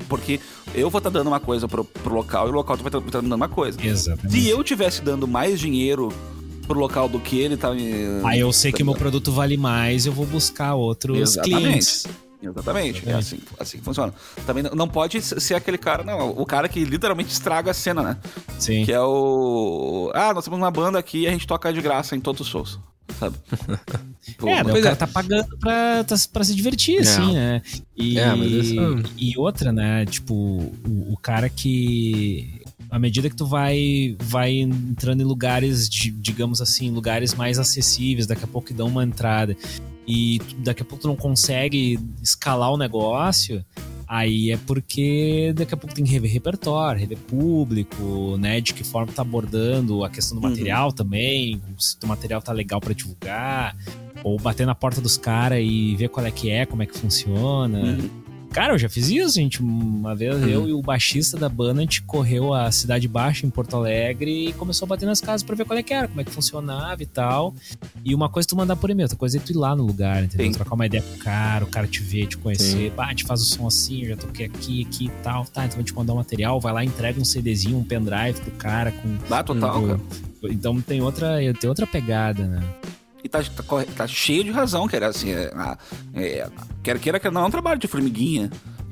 [0.10, 0.40] porque
[0.74, 3.34] eu vou estar dando uma coisa pro, pro local e o local vai estar dando
[3.34, 3.78] uma coisa.
[3.80, 4.42] não- Exatamente.
[4.42, 6.10] Se eu tivesse dando mais dinheiro
[6.68, 7.94] pro local do que ele tá me.
[8.26, 11.62] Aí eu sei que o meu produto vale mais, eu vou buscar outros Exatamente.
[11.62, 12.08] clientes.
[12.40, 12.98] Exatamente.
[12.98, 13.14] É Exatamente.
[13.14, 14.14] assim, assim que funciona.
[14.46, 16.30] Também não- não pode ser aquele cara, não.
[16.32, 18.18] O cara que literalmente estraga a cena, né?
[18.60, 18.86] Sim.
[18.86, 20.12] Que é o.
[20.14, 22.48] Ah, nós temos uma banda aqui e a gente toca de graça em todos os
[22.48, 22.80] shows.
[23.20, 23.38] Sabe?
[24.38, 24.96] Pô, É, daí Pois o cara é.
[24.96, 27.00] tá pagando pra, tá- pra se divertir, É.
[27.02, 27.62] assim, né?
[27.96, 28.76] E, É, mas isso-
[29.18, 30.06] e outra, né?
[30.06, 32.62] Tipo, o, o cara que.
[32.90, 38.26] À medida que tu vai, vai entrando em lugares, de, digamos assim, lugares mais acessíveis,
[38.28, 39.58] daqui a pouco dão uma entrada,
[40.08, 43.66] e daqui a pouco tu não consegue escalar o negócio,
[44.08, 48.62] aí é porque daqui a pouco tem que rever repertório, rever público, né?
[48.62, 50.50] De que forma tá abordando a questão do Uhum.
[50.52, 53.76] material também, se o material tá legal pra divulgar,
[54.24, 56.98] ou bater na porta dos caras e ver qual é que é, como é que
[56.98, 57.80] funciona.
[57.80, 58.10] Uhum.
[58.52, 59.62] Cara, eu já fiz isso, gente.
[59.62, 63.50] Uma vez eu e o baixista da banda, a gente correu a Cidade Baixa em
[63.50, 66.20] Porto Alegre e começou a bater nas casas pra ver qual é que era, como
[66.22, 67.54] é que funcionava e tal.
[68.04, 69.84] E uma coisa é tu mandar por e-mail, outra coisa é tu ir lá no
[69.86, 70.48] lugar, entendeu?
[70.48, 70.52] Sim.
[70.54, 72.92] Trocar uma ideia com o cara, o cara te ver, te conhecer.
[73.10, 75.46] Gente faz o som assim, eu já toquei aqui, aqui e tal.
[75.46, 78.52] Tá, então vou te mandar um material, vai lá, entrega um CDzinho, um pendrive pro
[78.52, 79.18] cara com.
[79.30, 80.00] Dá total, com- cara.
[80.50, 82.64] Então tem outra, tem outra pegada, né?
[83.28, 83.64] E tá, tá,
[83.98, 85.08] tá cheio de razão, cara.
[85.08, 85.52] Assim, é,
[86.16, 86.50] é,
[86.82, 88.50] quer queira que não é um trabalho de formiguinha.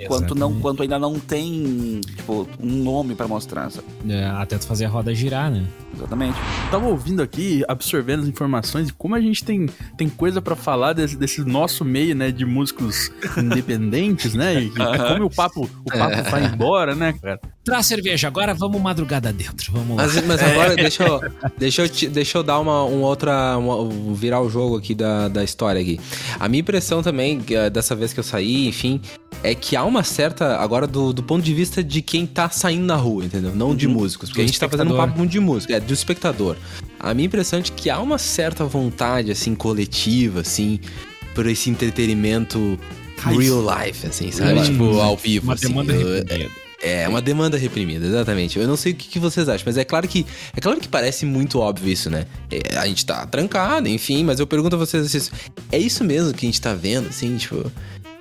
[0.07, 3.87] Quanto, não, quanto ainda não tem, tipo, um nome pra mostrar, sabe?
[4.09, 5.65] É, até tu fazer a roda girar, né?
[5.95, 6.37] Exatamente.
[6.69, 9.65] tava ouvindo aqui, absorvendo as informações e como a gente tem,
[9.97, 14.61] tem coisa pra falar desse, desse nosso meio, né, de músicos independentes, né?
[14.63, 17.39] E, como o papo, o papo vai embora, né, cara?
[17.63, 19.71] Traz cerveja, agora vamos madrugada dentro.
[19.71, 20.03] Vamos lá.
[20.03, 21.19] Mas, mas agora, deixa eu,
[21.57, 23.57] deixa eu, te- deixa eu dar uma, uma outra.
[23.57, 25.99] uma- virar o jogo aqui da, da história aqui.
[26.39, 29.01] A minha impressão também, eh, dessa vez que eu saí, enfim,
[29.45, 30.57] é que há uma certa.
[30.57, 33.55] Agora, do, do ponto de vista de quem tá saindo na rua, entendeu?
[33.55, 34.29] Não de músicos.
[34.29, 35.07] Porque Do a gente tá fazendo um espectador.
[35.07, 36.55] papo muito de música, é, do espectador.
[36.99, 40.79] A minha impressão é de que há uma certa vontade, assim, coletiva, assim,
[41.33, 42.79] por esse entretenimento.
[43.23, 44.61] Real life, assim, sabe?
[44.63, 45.45] Tipo, ao vivo.
[45.45, 45.67] Uma assim.
[45.67, 46.51] demanda reprimida.
[46.81, 48.59] é, uma demanda reprimida, exatamente.
[48.59, 50.87] Eu não sei o que, que vocês acham, mas é claro que é claro que
[50.87, 52.25] parece muito óbvio isso, né?
[52.51, 55.31] É, a gente tá trancado, enfim, mas eu pergunto a vocês assim,
[55.71, 57.71] é isso mesmo que a gente tá vendo, assim, tipo.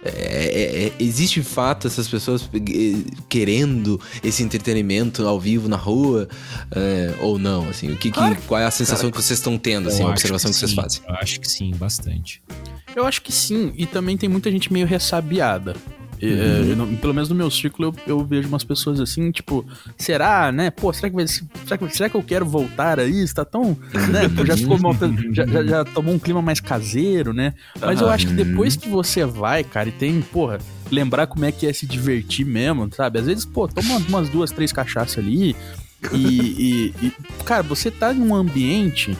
[0.04, 5.76] É- é- é- existe de fato essas pessoas eh, querendo esse entretenimento ao vivo na
[5.76, 6.28] rua
[6.70, 7.68] é, ou não?
[7.68, 10.50] Assim, o que, que- qual é a sensação que vocês estão tendo, assim, a observação
[10.50, 11.02] que, vocês sim, fazem?
[11.08, 12.42] Eu acho que sim, bastante.
[12.94, 15.74] Eu acho que sim, e também tem muita gente meio ressabiada.
[16.20, 16.72] E, Uhum.
[16.72, 19.64] é, não- pelo menos no meu círculo eu, eu vejo umas pessoas assim, tipo,
[19.98, 20.70] será, né?
[20.70, 23.34] Pô, será que, vai, será, que, será que eu quero voltar a isso?
[23.34, 23.76] Tá tão.
[24.10, 24.30] Né?
[24.46, 27.54] Já ficou montando, já, já, já tomou um clima mais caseiro, né?
[27.80, 30.58] Mas eu acho que depois que você vai, cara, e tem, porra,
[30.90, 33.18] lembrar como é que é se divertir mesmo, sabe?
[33.18, 35.56] Às vezes, pô, toma umas duas, três cachaças ali.
[36.12, 37.12] E, e- e,
[37.44, 39.16] cara, você tá em um ambiente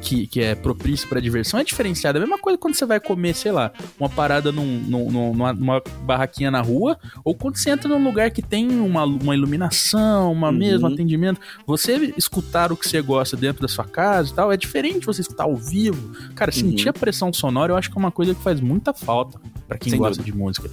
[0.00, 2.18] que, que é propício pra diversão é diferenciado.
[2.18, 5.32] É a mesma coisa quando você vai comer, sei lá, uma parada num, num- num-
[5.34, 9.34] numa, numa barraquinha na rua, ou quando você entra num lugar que tem uma, uma
[9.34, 11.40] iluminação, uma mesa, um atendimento.
[11.66, 15.20] Você escutar o que você gosta dentro da sua casa e tal, é diferente você
[15.20, 16.12] escutar ao vivo.
[16.34, 19.40] Cara, sentir a pressão sonora eu acho que é uma coisa que faz muita falta
[19.66, 20.70] pra quem Sem gosta de música.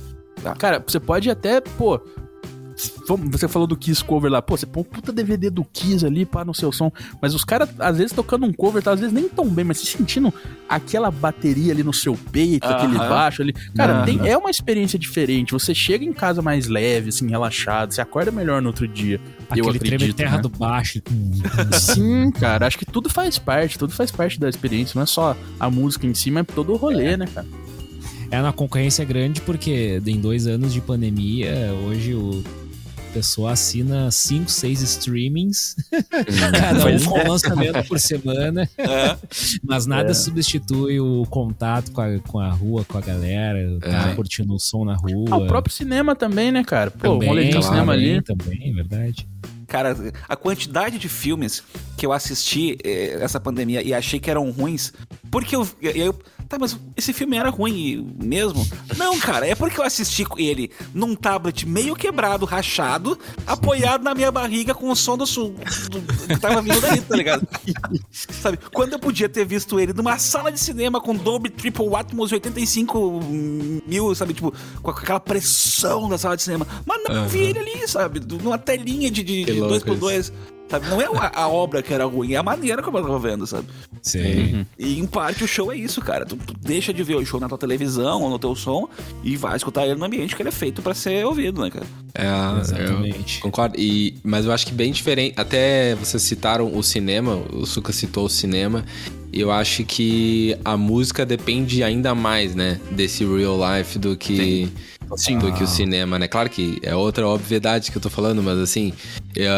[0.55, 1.99] Cara, você pode até, pô.
[3.31, 6.25] Você falou do Kiss cover lá, pô, você põe um puta DVD do Kiss ali
[6.25, 9.13] pá, no seu som, mas os caras, às vezes, tocando um cover, tá, às vezes
[9.13, 10.33] nem tão bem, mas se sentindo
[10.67, 13.09] aquela bateria ali no seu peito, aquele Aham.
[13.09, 13.53] baixo ali.
[13.75, 14.05] Cara, Aham.
[14.05, 15.53] tem- é uma experiência diferente.
[15.53, 19.19] Você chega em casa mais leve, assim, relaxado, você acorda melhor no outro dia.
[19.55, 20.17] eu Aquele treme acredito.
[20.17, 20.41] terra né?
[20.41, 21.01] do baixo.
[21.79, 25.37] Sim, cara, acho que tudo faz parte, tudo faz parte da experiência, não é só
[25.59, 27.45] a música em si, mas todo o rolê, né, cara?
[28.31, 32.43] É uma concorrência grande porque em dois anos de pandemia, hoje o
[33.15, 35.73] pessoa assina 5, 6 streamings,
[36.51, 39.15] cada um com um lançamento por semana, É.
[39.63, 40.13] mas nada É.
[40.13, 44.15] substitui o contato com a, com a rua, com a galera, tá É.
[44.15, 45.29] curtindo o som na rua.
[45.31, 46.91] Ah, o próprio cinema também, né, cara?
[46.91, 48.21] Pô, também, um claro, cinema ali.
[48.21, 49.25] Também, é verdade.
[49.65, 49.95] Cara,
[50.27, 51.63] a quantidade de filmes
[51.97, 54.91] que eu assisti eh, essa pandemia e achei que eram ruins,
[55.31, 56.13] porque eu, eu.
[56.55, 58.65] Tá, mas esse filme era ruim mesmo?
[58.97, 64.31] Não, cara, é porque eu assisti ele num tablet meio quebrado, rachado, apoiado na minha
[64.31, 65.53] barriga com o som do sul.
[65.91, 67.45] do- que tava vindo daí, tá ligado?
[68.11, 68.57] Sabe?
[68.73, 73.19] Quando eu podia ter visto ele numa sala de cinema com Dolby Triple Atmos 85
[73.85, 74.33] mil, sabe?
[74.33, 76.65] Tipo, com aquela pressão da sala de cinema.
[76.85, 78.21] Mas não, eu vi ele ali, sabe?
[78.41, 80.31] Numa telinha de, de, Que de louco 2x2.
[80.69, 80.87] Sabe?
[80.89, 83.45] Não é a, a obra que era ruim, é a maneira como eu tava vendo,
[83.45, 83.67] sabe?
[84.01, 84.65] Sim.
[84.77, 86.25] E em parte o show é isso, cara.
[86.25, 88.89] Tu, tu deixa de ver o show na tua televisão ou no teu som
[89.23, 91.85] e vai escutar ele no ambiente que ele é feito pra ser ouvido, né, cara?
[92.13, 93.39] É, Exatamente.
[93.41, 93.75] concordo.
[93.77, 95.33] E, mas eu acho que bem diferente.
[95.37, 98.83] Até vocês citaram o cinema, o Suka citou o cinema.
[99.31, 102.79] E eu acho que a música depende ainda mais, né?
[102.91, 104.37] Desse real life do que.
[104.37, 104.71] Sim.
[105.39, 106.27] Do que o cinema, né?
[106.27, 108.93] Claro que é outra obviedade que eu tô falando, mas assim,
[109.35, 109.51] eu,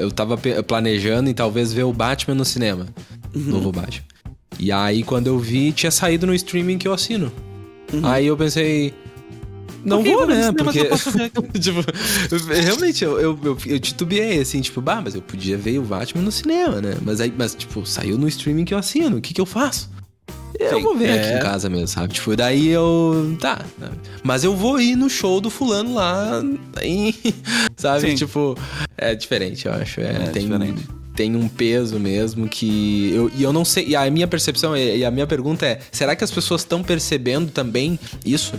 [0.00, 2.86] eu tava planejando em talvez ver o Batman no cinema.
[3.34, 4.04] Novo Batman.
[4.58, 7.32] E aí, quando eu vi, tinha saído no streaming que eu assino.
[8.02, 8.92] Aí eu pensei.
[9.84, 10.52] Não vou, né?
[10.52, 10.84] Porque.
[11.58, 11.80] tipo,
[12.52, 16.22] realmente, eu, eu, eu, eu titubeei, assim, tipo, bah, mas eu podia ver o Batman
[16.22, 16.96] no cinema, né?
[17.02, 19.18] Mas aí, mas, tipo, saiu no streaming que eu assino.
[19.18, 19.88] O que que eu faço?
[20.58, 21.20] Eu vou ver é.
[21.20, 22.12] aqui em casa mesmo, sabe?
[22.14, 23.36] Tipo, daí eu.
[23.40, 23.64] Tá.
[24.22, 26.42] Mas eu vou ir no show do fulano lá.
[26.82, 27.14] Em,
[27.76, 28.10] sabe?
[28.10, 28.14] Sim.
[28.14, 28.56] Tipo,
[28.96, 30.00] é diferente, eu acho.
[30.00, 30.88] É, É tem, diferente.
[31.14, 33.12] tem um peso mesmo que.
[33.14, 33.86] Eu, e eu não sei.
[33.88, 37.50] E a minha percepção e a minha pergunta é: será que as pessoas estão percebendo
[37.50, 38.54] também isso?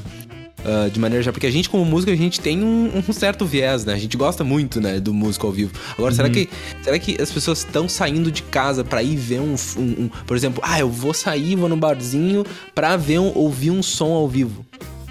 [0.66, 3.46] Ah, de maneira já, porque a gente, como músico, a gente tem um, um certo
[3.46, 3.94] viés, né?
[3.94, 5.72] A gente gosta muito, né, do músico ao vivo.
[5.98, 6.50] Agora, será que
[6.84, 10.36] será que as pessoas estão saindo de casa pra ir ver um, um- um- Por
[10.36, 12.46] exemplo, ah, eu vou sair, vou no barzinho
[12.76, 14.66] pra ver um, ouvir um som ao vivo.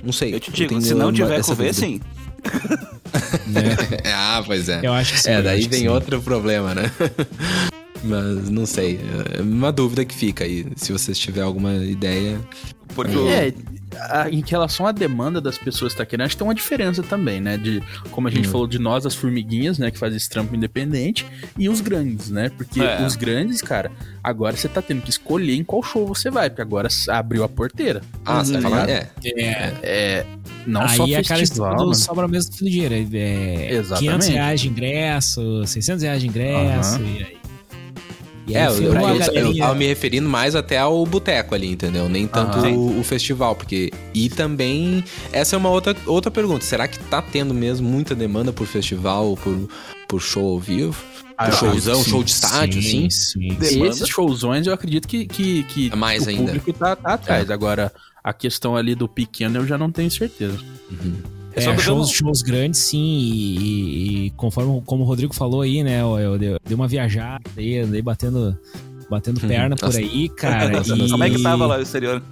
[0.05, 0.35] Não sei.
[0.35, 2.01] Eu te digo, se não tiver com ver, sim.
[4.15, 4.81] ah, pois é.
[4.83, 5.31] Eu acho que sim.
[5.31, 5.89] É, daí vem sim.
[5.89, 6.91] outro problema, né?
[8.05, 9.01] Mas não sei.
[9.37, 10.67] É uma dúvida que fica aí.
[10.77, 12.41] Se vocês tiverem alguma ideia.
[12.95, 13.53] Porque o- É,
[14.01, 17.03] a- em relação à demanda das pessoas que tá querendo, acho que tem uma diferença
[17.03, 17.57] também, né?
[17.59, 19.91] De como a gente falou de nós, as formiguinhas, né?
[19.91, 21.27] Que fazem esse trampo independente,
[21.59, 22.51] e os grandes, né?
[22.57, 23.05] Porque É.
[23.05, 23.91] os grandes, cara,
[24.25, 27.49] agora você tá tendo que escolher em qual show você vai, porque agora abriu a
[27.49, 28.01] porteira.
[28.25, 28.87] Ah, você Tá falar?
[28.87, 28.91] ligado?
[28.91, 29.11] É.
[29.43, 30.27] É, É.
[30.67, 31.95] Não aí só é aquela festival, do mano.
[31.95, 32.95] sobra mesmo do dinheiro.
[33.15, 33.99] É, Exatamente.
[34.01, 37.05] 500 reais de ingresso, 600 reais de ingresso, Aham.
[37.05, 37.38] e aí...
[38.49, 38.95] E É, eu, eu,
[39.35, 42.09] eu tava me referindo mais até ao boteco ali, entendeu?
[42.09, 43.91] Nem tanto o, o festival, porque.
[44.15, 45.05] E também.
[45.33, 46.65] Essa é uma outra, outra pergunta.
[46.65, 49.69] Será que tá tendo mesmo muita demanda por festival, por,
[50.09, 50.97] por show ao vivo?
[51.37, 53.09] Ah, showzão, que show de estádio, assim?
[53.11, 53.55] sim.
[53.55, 53.91] Demanda.
[53.91, 56.47] Esses showzões eu acredito que, que, que É mais o ainda.
[56.47, 57.49] público tá, tá atrás.
[57.49, 57.93] Agora,
[58.29, 60.59] a questão ali do pequeno eu já não tenho certeza.
[61.55, 65.35] É só É, eu shows, shows grandes, sim, e, e- e conforme como o Rodrigo
[65.35, 68.57] falou aí, né, eu, eu dei dei uma viajada aí, andei batendo,
[69.11, 69.99] batendo perna por Nossa.
[69.99, 70.81] aí, cara.
[70.87, 72.23] e Como é que tava lá no exterior?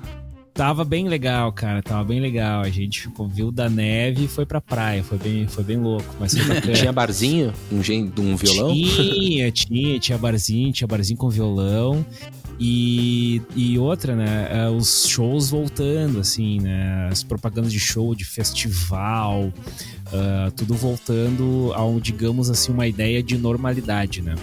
[0.57, 2.63] Tava bem legal, cara, tava bem legal.
[2.63, 6.15] A gente ficou, viu da neve e foi pra praia, foi bem, foi bem louco,
[6.19, 6.73] mas foi bacana.
[6.73, 7.77] Tinha barzinho, um,
[8.23, 8.73] um violão?
[8.73, 12.05] Tinha, tinha, tinha barzinho, tinha barzinho com violão.
[12.59, 14.49] E, e outra, né?
[14.51, 17.07] é, Os shows voltando, assim, né?
[17.13, 19.53] As propagandas de show, de festival,
[20.11, 24.35] ah, tudo voltando a, um, digamos assim, uma ideia de normalidade, né?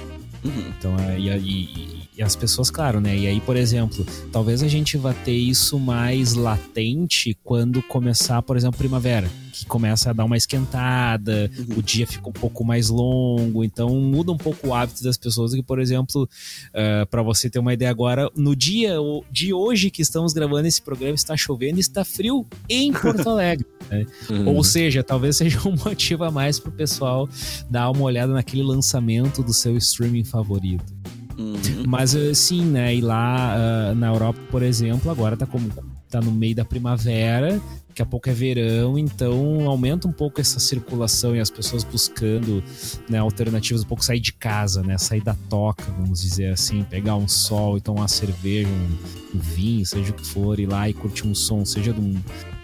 [0.43, 0.63] Uhum.
[0.77, 3.17] Então, é, e, e- e as pessoas, claro, né?
[3.17, 8.55] E aí, por exemplo, talvez a gente vá ter isso mais latente quando começar, por
[8.55, 13.63] exemplo, primavera, que começa a dar uma esquentada, o dia fica um pouco mais longo,
[13.63, 15.53] então muda um pouco o hábito das pessoas.
[15.53, 16.27] Que, por exemplo,
[17.09, 20.81] para você ter uma ideia agora, no dia o- de hoje que estamos gravando esse
[20.81, 23.65] programa, está chovendo e está frio em Porto Alegre.
[23.89, 24.05] né?
[24.29, 24.55] Uhum.
[24.55, 27.27] Ou seja, talvez seja um motivo a mais pro pessoal
[27.69, 30.83] dar uma olhada naquele lançamento do seu streaming favorito.
[31.37, 31.83] Uhum.
[31.87, 32.95] Mas eh, sim, né?
[32.95, 35.69] E lá ah, na Europa, por exemplo, agora tá como
[36.09, 37.59] tá no meio da primavera,
[37.93, 42.63] daqui a pouco é verão, então aumenta um pouco essa circulação e as pessoas buscando
[43.07, 44.97] né, alternativas, um pouco sair de casa, né?
[44.97, 49.39] Sair da toca, vamos dizer assim, pegar um sol e tomar uma cerveja, um, um
[49.39, 52.15] vinho, seja o que for, ir lá e curtir um som, seja num,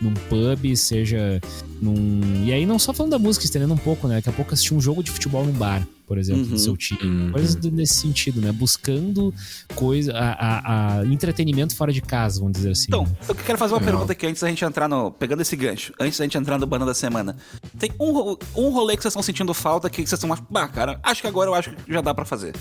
[0.01, 1.39] num pub, seja
[1.79, 2.43] num.
[2.45, 4.15] E aí não só falando da música, estendendo um pouco, né?
[4.15, 6.49] Daqui a pouco assistir um jogo de futebol num bar, por exemplo, Uhum.
[6.49, 7.03] do seu time.
[7.03, 7.31] Uhum.
[7.33, 8.51] Coisas nesse sentido, né?
[8.51, 9.31] Buscando
[9.75, 12.85] coisa, a, a- a entretenimento fora de casa, vamos dizer assim.
[12.87, 13.11] Então, né?
[13.27, 13.93] eu quero fazer uma Legal.
[13.93, 15.11] pergunta aqui antes da gente entrar no.
[15.19, 17.36] Pegando esse gancho, antes da gente entrar no Banda da Semana.
[17.77, 20.36] Tem um, um rolê que vocês estão sentindo falta que vocês estão.
[20.49, 22.55] Bah, cara, acho que agora eu acho que já dá pra fazer.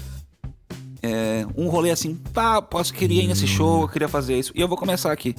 [1.03, 4.53] É, um rolê assim, tá, posso, queria ir nesse show, eu queria fazer isso.
[4.55, 5.35] E eu vou começar aqui.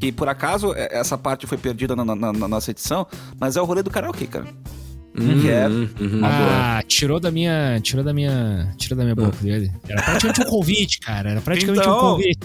[0.00, 3.06] Que por acaso, é- essa parte foi perdida na, na- na nossa edição,
[3.38, 4.46] mas é o rolê do karaokê, cara.
[5.16, 6.20] Uhum, Que é- uhum.
[6.24, 7.78] Ah, tirou da minha.
[7.82, 8.72] Tirou da minha.
[8.78, 9.70] Tirou da minha boca dele.
[9.86, 11.30] Era praticamente um convite, cara.
[11.32, 12.00] Era praticamente um Então.
[12.00, 12.38] convite.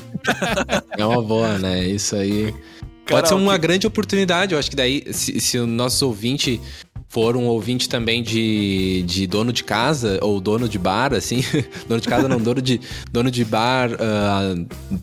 [0.97, 1.85] É uma boa, né?
[1.87, 2.53] Isso aí.
[3.07, 4.53] Pode ser uma grande oportunidade.
[4.53, 6.59] Eu acho que daí, se, se o nosso ouvinte
[7.09, 11.41] for um ouvinte também de, de dono de casa ou dono de bar, assim,
[11.87, 14.53] dono de casa não, dono de, dono de bar ah,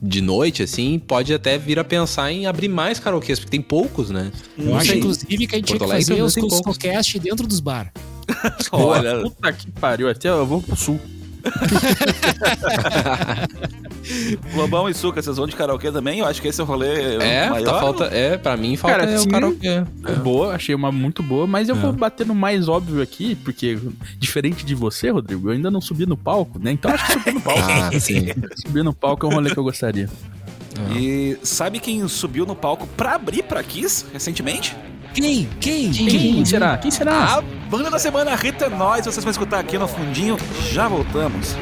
[0.03, 4.11] de noite, assim, pode até vir a pensar em abrir mais karaokês, porque tem poucos,
[4.11, 4.31] né?
[4.57, 4.99] Eu Não acho, sei.
[4.99, 7.91] inclusive, que a gente tinha Porto que Alegre fazer os podcast dentro dos bar.
[8.71, 11.01] Olha, Puta que pariu, até eu vou pro sul.
[14.55, 16.19] Lobão e Suca, vocês vão de karaokê também?
[16.21, 17.65] Eu acho que esse é o rolê É, maior.
[17.65, 19.83] tá falta, é, pra mim falta Cara, é o karaokê.
[20.23, 21.79] Boa, achei uma muito boa, mas eu É.
[21.79, 23.79] vou bater no mais óbvio aqui, porque
[24.19, 26.73] diferente de você, Rodrigo, eu ainda não subi no palco, né?
[26.73, 27.61] Então acho que subir no palco.
[27.63, 28.27] Ah, sim.
[28.67, 30.09] subir no palco é um rolê que eu gostaria.
[30.97, 34.77] E sabe quem subiu no palco pra abrir pra Kiss recentemente?
[35.15, 35.49] Quem?
[35.61, 35.93] Quem?
[35.93, 36.77] Quem será?
[36.77, 37.37] Quem será?
[37.37, 40.37] A banda da semana Rita é Nós, vocês vão escutar aqui no fundinho.
[40.73, 41.55] Já voltamos.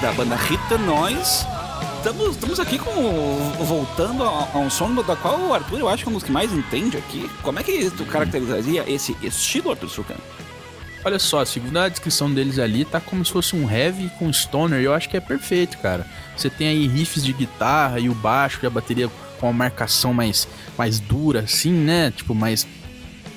[0.00, 1.46] Da banda Rita Nós.
[1.96, 2.92] Estamos, estamos aqui com.
[3.64, 6.22] voltando a, a um som da qual o Arthur, eu acho que é um dos
[6.22, 7.30] que mais entende aqui.
[7.42, 10.16] Como é que tu caracterizaria esse estilo, Arthur Sucan?
[11.04, 14.80] Olha só, segundo a descrição deles ali, tá como se fosse um heavy com stoner,
[14.80, 16.06] e eu acho que é perfeito, cara.
[16.36, 20.14] Você tem aí riffs de guitarra e o baixo e a bateria com uma marcação
[20.14, 20.48] mais,
[20.78, 22.10] mais dura, assim, né?
[22.10, 22.66] Tipo, mais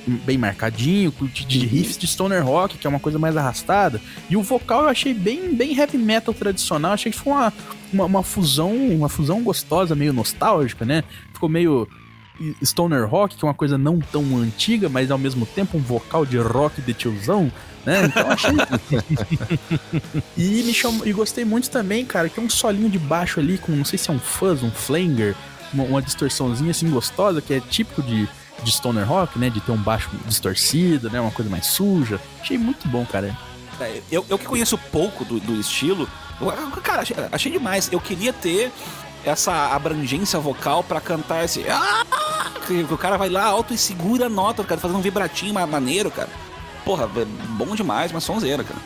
[0.08, 4.02] bem marcadinho, de, de riffs de stoner rock, que é uma coisa mais arrastada.
[4.30, 7.54] E o vocal eu achei bem, bem heavy metal tradicional, achei que foi uma,
[7.92, 11.04] uma, uma fusão, uma fusão gostosa, meio nostálgica, né?
[11.34, 11.88] Ficou meio
[12.64, 16.26] stoner rock, que é uma coisa não tão antiga, mas ao mesmo tempo um vocal
[16.26, 17.52] de rock de tiozão,
[17.86, 18.06] né?
[18.06, 18.52] Então achei.
[20.38, 23.58] e me chamou, e gostei muito também, cara, que é um solinho de baixo ali
[23.58, 25.36] com, não sei se é um fuzz, um flanger,
[25.74, 28.28] uma, uma distorçãozinha assim gostosa, que é típico de,
[28.64, 29.50] de stoner rock, né?
[29.50, 31.20] De ter um baixo distorcido, né?
[31.22, 32.20] Uma coisa mais suja.
[32.42, 33.38] Achei muito bom, cara.
[33.80, 36.08] É, Eu, eu que conheço pouco do, do estilo,
[36.84, 37.90] cara, achei, achei demais.
[37.92, 38.72] Eu queria ter
[39.24, 41.66] essa abrangência vocal pra cantar esse.
[41.70, 42.04] Ah!
[42.66, 45.66] Que o cara vai lá alto e segura a nota, cara, fazendo um vibratinho ma-
[45.68, 46.30] maneiro, cara.
[46.84, 48.80] Porra, é bom demais, mas sonzeira, cara.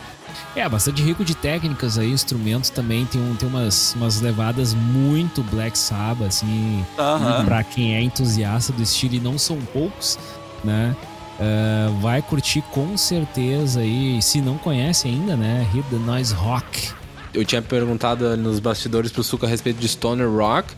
[0.55, 3.05] É, bastante rico de técnicas aí, instrumentos também.
[3.05, 6.85] Tem, um, tem umas, umas levadas muito Black Sabbath, assim.
[6.97, 7.45] Aham.
[7.45, 10.17] Pra quem é entusiasta do estilo, e não são poucos,
[10.63, 10.95] né?
[11.39, 14.21] Ah, vai curtir com certeza aí.
[14.21, 15.67] Se não conhece ainda, né?
[15.73, 16.89] Hit the Noise Rock.
[17.33, 20.73] Eu tinha perguntado nos bastidores pro Suca a respeito de Stoner Rock.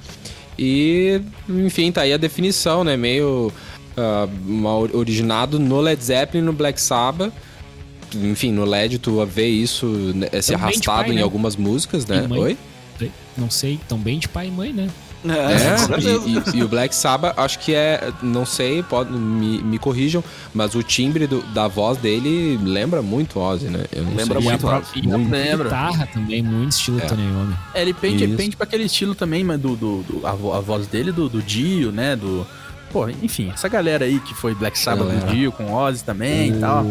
[0.58, 2.96] E, enfim, tá aí a definição, né?
[2.96, 3.52] Meio
[4.48, 7.34] uma- originado no Led Zeppelin, no Black Sabbath.
[8.16, 11.22] Enfim, no LED tu vê isso né, se Também arrastado pai, em né?
[11.22, 12.26] algumas músicas, né?
[12.30, 12.58] Oi?
[13.38, 14.88] Não sei, tão bem de pai e mãe, né?
[15.26, 16.10] É, certeza.
[16.28, 20.22] e, e- e o Black Sabbath, acho que é, não sei, pode, me, me corrijam,
[20.54, 23.86] mas o timbre do- da voz dele lembra muito Ozzy, né?
[23.92, 24.50] Eu não Lembra sei.
[24.50, 24.88] muito a, Ozzy.
[24.96, 25.30] e a Muito.
[25.30, 27.06] própria guitarra também, muito estilo É.
[27.06, 27.56] Tony Iommi.
[27.74, 30.88] É, ele pende, pende pra aquele estilo também, mas do, do, do- a, a voz
[30.88, 32.16] dele, do, do Dio, né?
[32.18, 32.46] Do.
[32.92, 36.60] Pô, enfim, essa galera aí que foi Black Sabbath do Dio com Ozzy também e
[36.60, 36.86] tal.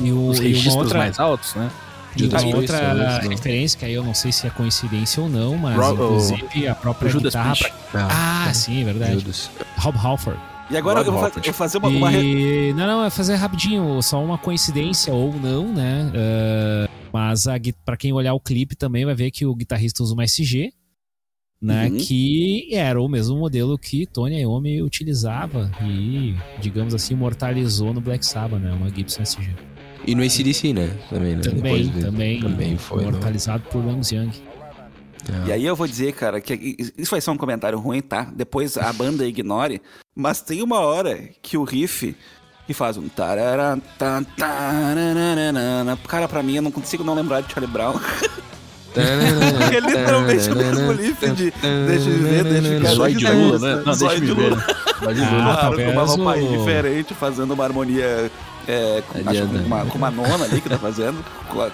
[0.00, 1.70] E, o, Os e registros outra, mais altos, né?
[2.16, 5.76] e uma outra referência, que aí eu não sei se é coincidência ou não, mas
[5.76, 7.54] Ro- inclusive a própria Judas guitarra...
[7.90, 9.12] Pra- Ah, sim, é verdade.
[9.14, 9.50] Judas.
[9.78, 10.38] Rob Halford.
[10.70, 12.12] E agora eu vou, Rod fa- eu vou fazer uma.
[12.12, 12.72] E...
[12.74, 16.10] Não, não, é fazer rapidinho, só uma coincidência ou não, né?
[16.14, 20.02] Ah, mas a, gui- pra quem olhar o clipe também vai ver que o guitarrista
[20.02, 20.72] usa uma SG,
[21.60, 21.88] né?
[21.88, 21.96] Uhum.
[21.98, 28.24] Que era o mesmo modelo que Tony Iommi utilizava e, digamos assim, imortalizou no Black
[28.24, 28.72] Sabbath, né?
[28.72, 29.50] Uma Gibson SG.
[30.06, 30.90] E no ACDC, né?
[31.08, 31.42] Também, né?
[31.42, 33.02] Também, Depois de- também, Também foi.
[33.02, 33.08] né?
[33.08, 34.30] imortalizado por Angus Young.
[35.46, 38.26] E aí eu vou dizer, cara, que isso vai ser um comentário ruim, tá?
[38.34, 39.80] Depois a banda ignore,
[40.16, 42.16] mas tem uma hora que o riff
[42.66, 44.20] que faz um tarará, tá.
[46.08, 47.94] Cara, pra mim eu não consigo não lembrar de Charlie Brown.
[48.96, 52.88] é literalmente o mesmo riff de deixa eu ver, deixa eu ver.
[52.88, 53.82] Zóio de Lula, né?
[53.86, 54.52] Não, deixa eu de ver.
[55.04, 55.42] Zóio de Ah, Lula.
[55.44, 58.30] Claro, talvez com uma roupa o- diferente, fazendo uma harmonia
[58.68, 61.24] é, com, acho, com uma, com uma nona ali que tá fazendo,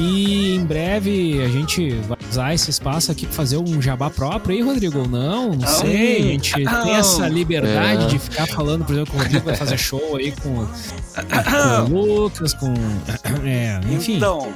[0.00, 4.54] E em breve a gente vai usar esse espaço aqui pra fazer um jabá próprio
[4.54, 5.00] aí, Rodrigo.
[5.00, 6.18] Ou não, não sei.
[6.18, 8.06] A gente tem essa liberdade É.
[8.06, 10.64] de ficar falando, por exemplo, que o Rodrigo vai fazer show aí com,
[11.88, 12.72] com o Lucas, com.
[13.44, 14.16] É, enfim.
[14.18, 14.52] Então,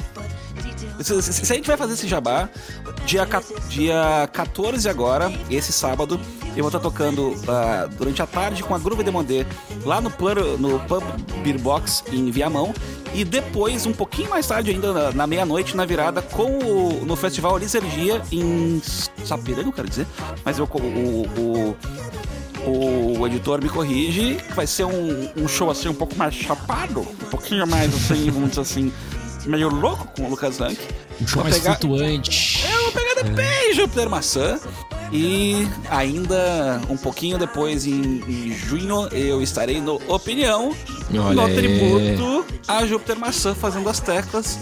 [1.00, 2.48] Se, a gente vai fazer esse jabá,
[3.04, 3.26] dia,
[3.68, 6.20] dia 14 agora, esse sábado,
[6.56, 9.46] eu vou estar tocando ah, durante a tarde com a Groove Demondé
[9.84, 11.02] lá no, Pur- no Pub
[11.42, 12.72] Beer Box em Viamão.
[13.14, 17.14] E depois, um pouquinho mais tarde ainda, na, na meia-noite, na virada, com o, no
[17.14, 18.80] Festival Lisergia em
[19.24, 20.06] Sapiranga, eu quero dizer.
[20.44, 21.76] Mas eu, o,
[22.66, 27.00] o, o editor me corrige, vai ser um, um show assim um pouco mais chapado,
[27.00, 28.92] um pouquinho mais assim, vamos dizer assim,
[29.44, 30.78] meio louco com o Lucas Zanck.
[31.20, 32.64] Um show Vou mais pegar- flutuante.
[32.66, 34.58] É uma pegada bem Júpiter Maçã.
[35.12, 40.74] E ainda um pouquinho depois, em, em junho, eu estarei no Opinião,
[41.12, 41.54] Olha no aí.
[41.54, 44.58] tributo a Júpiter Maçã fazendo as teclas,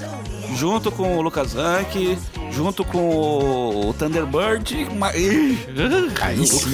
[0.56, 2.18] junto com o Lucas Zanck,
[2.50, 4.86] junto com o Thunderbird.
[4.96, 5.12] ma-
[6.20, 6.68] Aí sim.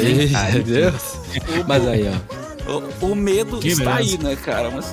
[0.53, 1.03] Meu Deus.
[1.67, 2.73] Mas aí, ó.
[3.03, 4.17] O, o medo Que está beleza.
[4.17, 4.71] aí, né, cara?
[4.71, 4.87] Mas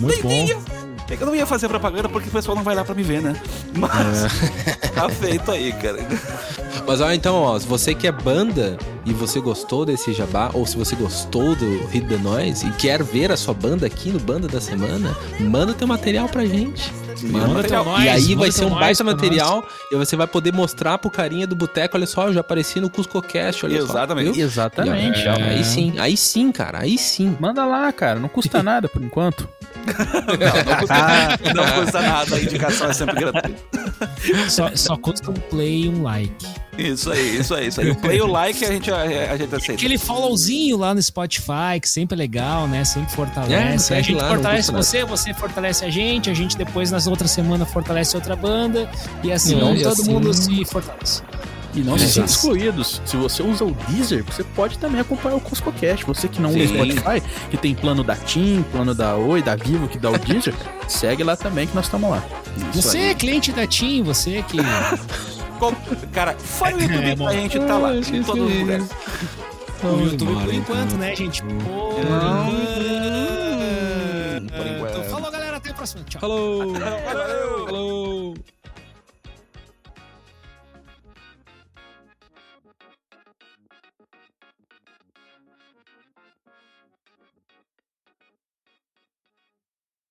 [0.00, 0.52] Muito nem- bom.
[0.52, 0.76] nem-
[1.08, 3.04] é que eu não ia fazer propaganda porque o pessoal não vai lá pra me
[3.04, 3.40] ver, né?
[3.76, 3.92] Mas
[4.92, 5.98] tá feito aí, cara.
[6.86, 10.64] Mas olha, então, ó, se você que é banda e você gostou desse jabá, ou
[10.64, 14.20] se você gostou do Hit the Noise e quer ver a sua banda aqui no
[14.20, 16.92] Banda da Semana, manda teu material pra gente.
[17.24, 20.52] Manda Manda teu e aí vai ser um baita pra material e você vai poder
[20.52, 23.92] mostrar pro carinha do boteco, olha só, eu já apareci no CuscoCast, olha só.
[23.92, 24.32] Exatamente.
[24.32, 24.44] viu?
[24.44, 25.20] Exatamente.
[25.20, 27.36] E, ó, Aí sim, aí sim, cara, aí sim.
[27.40, 28.20] Manda lá, cara.
[28.20, 29.48] Não custa nada por enquanto.
[29.86, 33.56] Não, não custa, não custa nada, a indicação é sempre gratuita.
[34.48, 36.34] Só, só custa um play e um like.
[36.76, 37.90] Isso aí, isso aí, isso aí.
[37.90, 39.72] O play e o like a gente, a, a gente aceita.
[39.80, 42.84] Aquele followzinho lá no Spotify, que sempre é legal, né?
[42.84, 43.94] Sempre fortalece.
[43.94, 47.30] É, a gente lá, fortalece você, você fortalece a gente, a gente depois nas outras
[47.30, 48.90] semanas fortalece outra banda.
[49.24, 51.22] E assim, Não, e todo assim- mundo se fortalece.
[51.76, 53.02] E não se sinta excluídos.
[53.04, 56.04] Se você usa o Deezer, você pode também acompanhar o CuscoCast.
[56.06, 56.64] Você que não Sim.
[56.64, 60.10] usa o Spotify, que tem plano da TIM, plano da Oi, da Vivo, que dá
[60.10, 60.54] o Deezer,
[60.88, 62.22] segue lá também que nós estamos lá.
[62.72, 64.56] Você é cliente da TIM, você que.
[65.58, 65.74] Com-
[66.12, 68.60] Cara, fora o YouTube, É, a gente tá lá em esqueci todos os isso.
[68.60, 68.88] lugares.
[69.82, 70.98] O YouTube por enquanto, então.
[70.98, 71.42] né, gente?
[71.42, 71.48] Por
[72.02, 72.52] enquanto.
[74.76, 74.90] enquanto.
[74.90, 75.56] Então, falou, galera.
[75.56, 76.04] Até a próxima.
[76.04, 76.20] Tchau.
[76.20, 76.72] Falou!
[76.74, 77.64] Valeu!
[77.66, 78.34] Falou!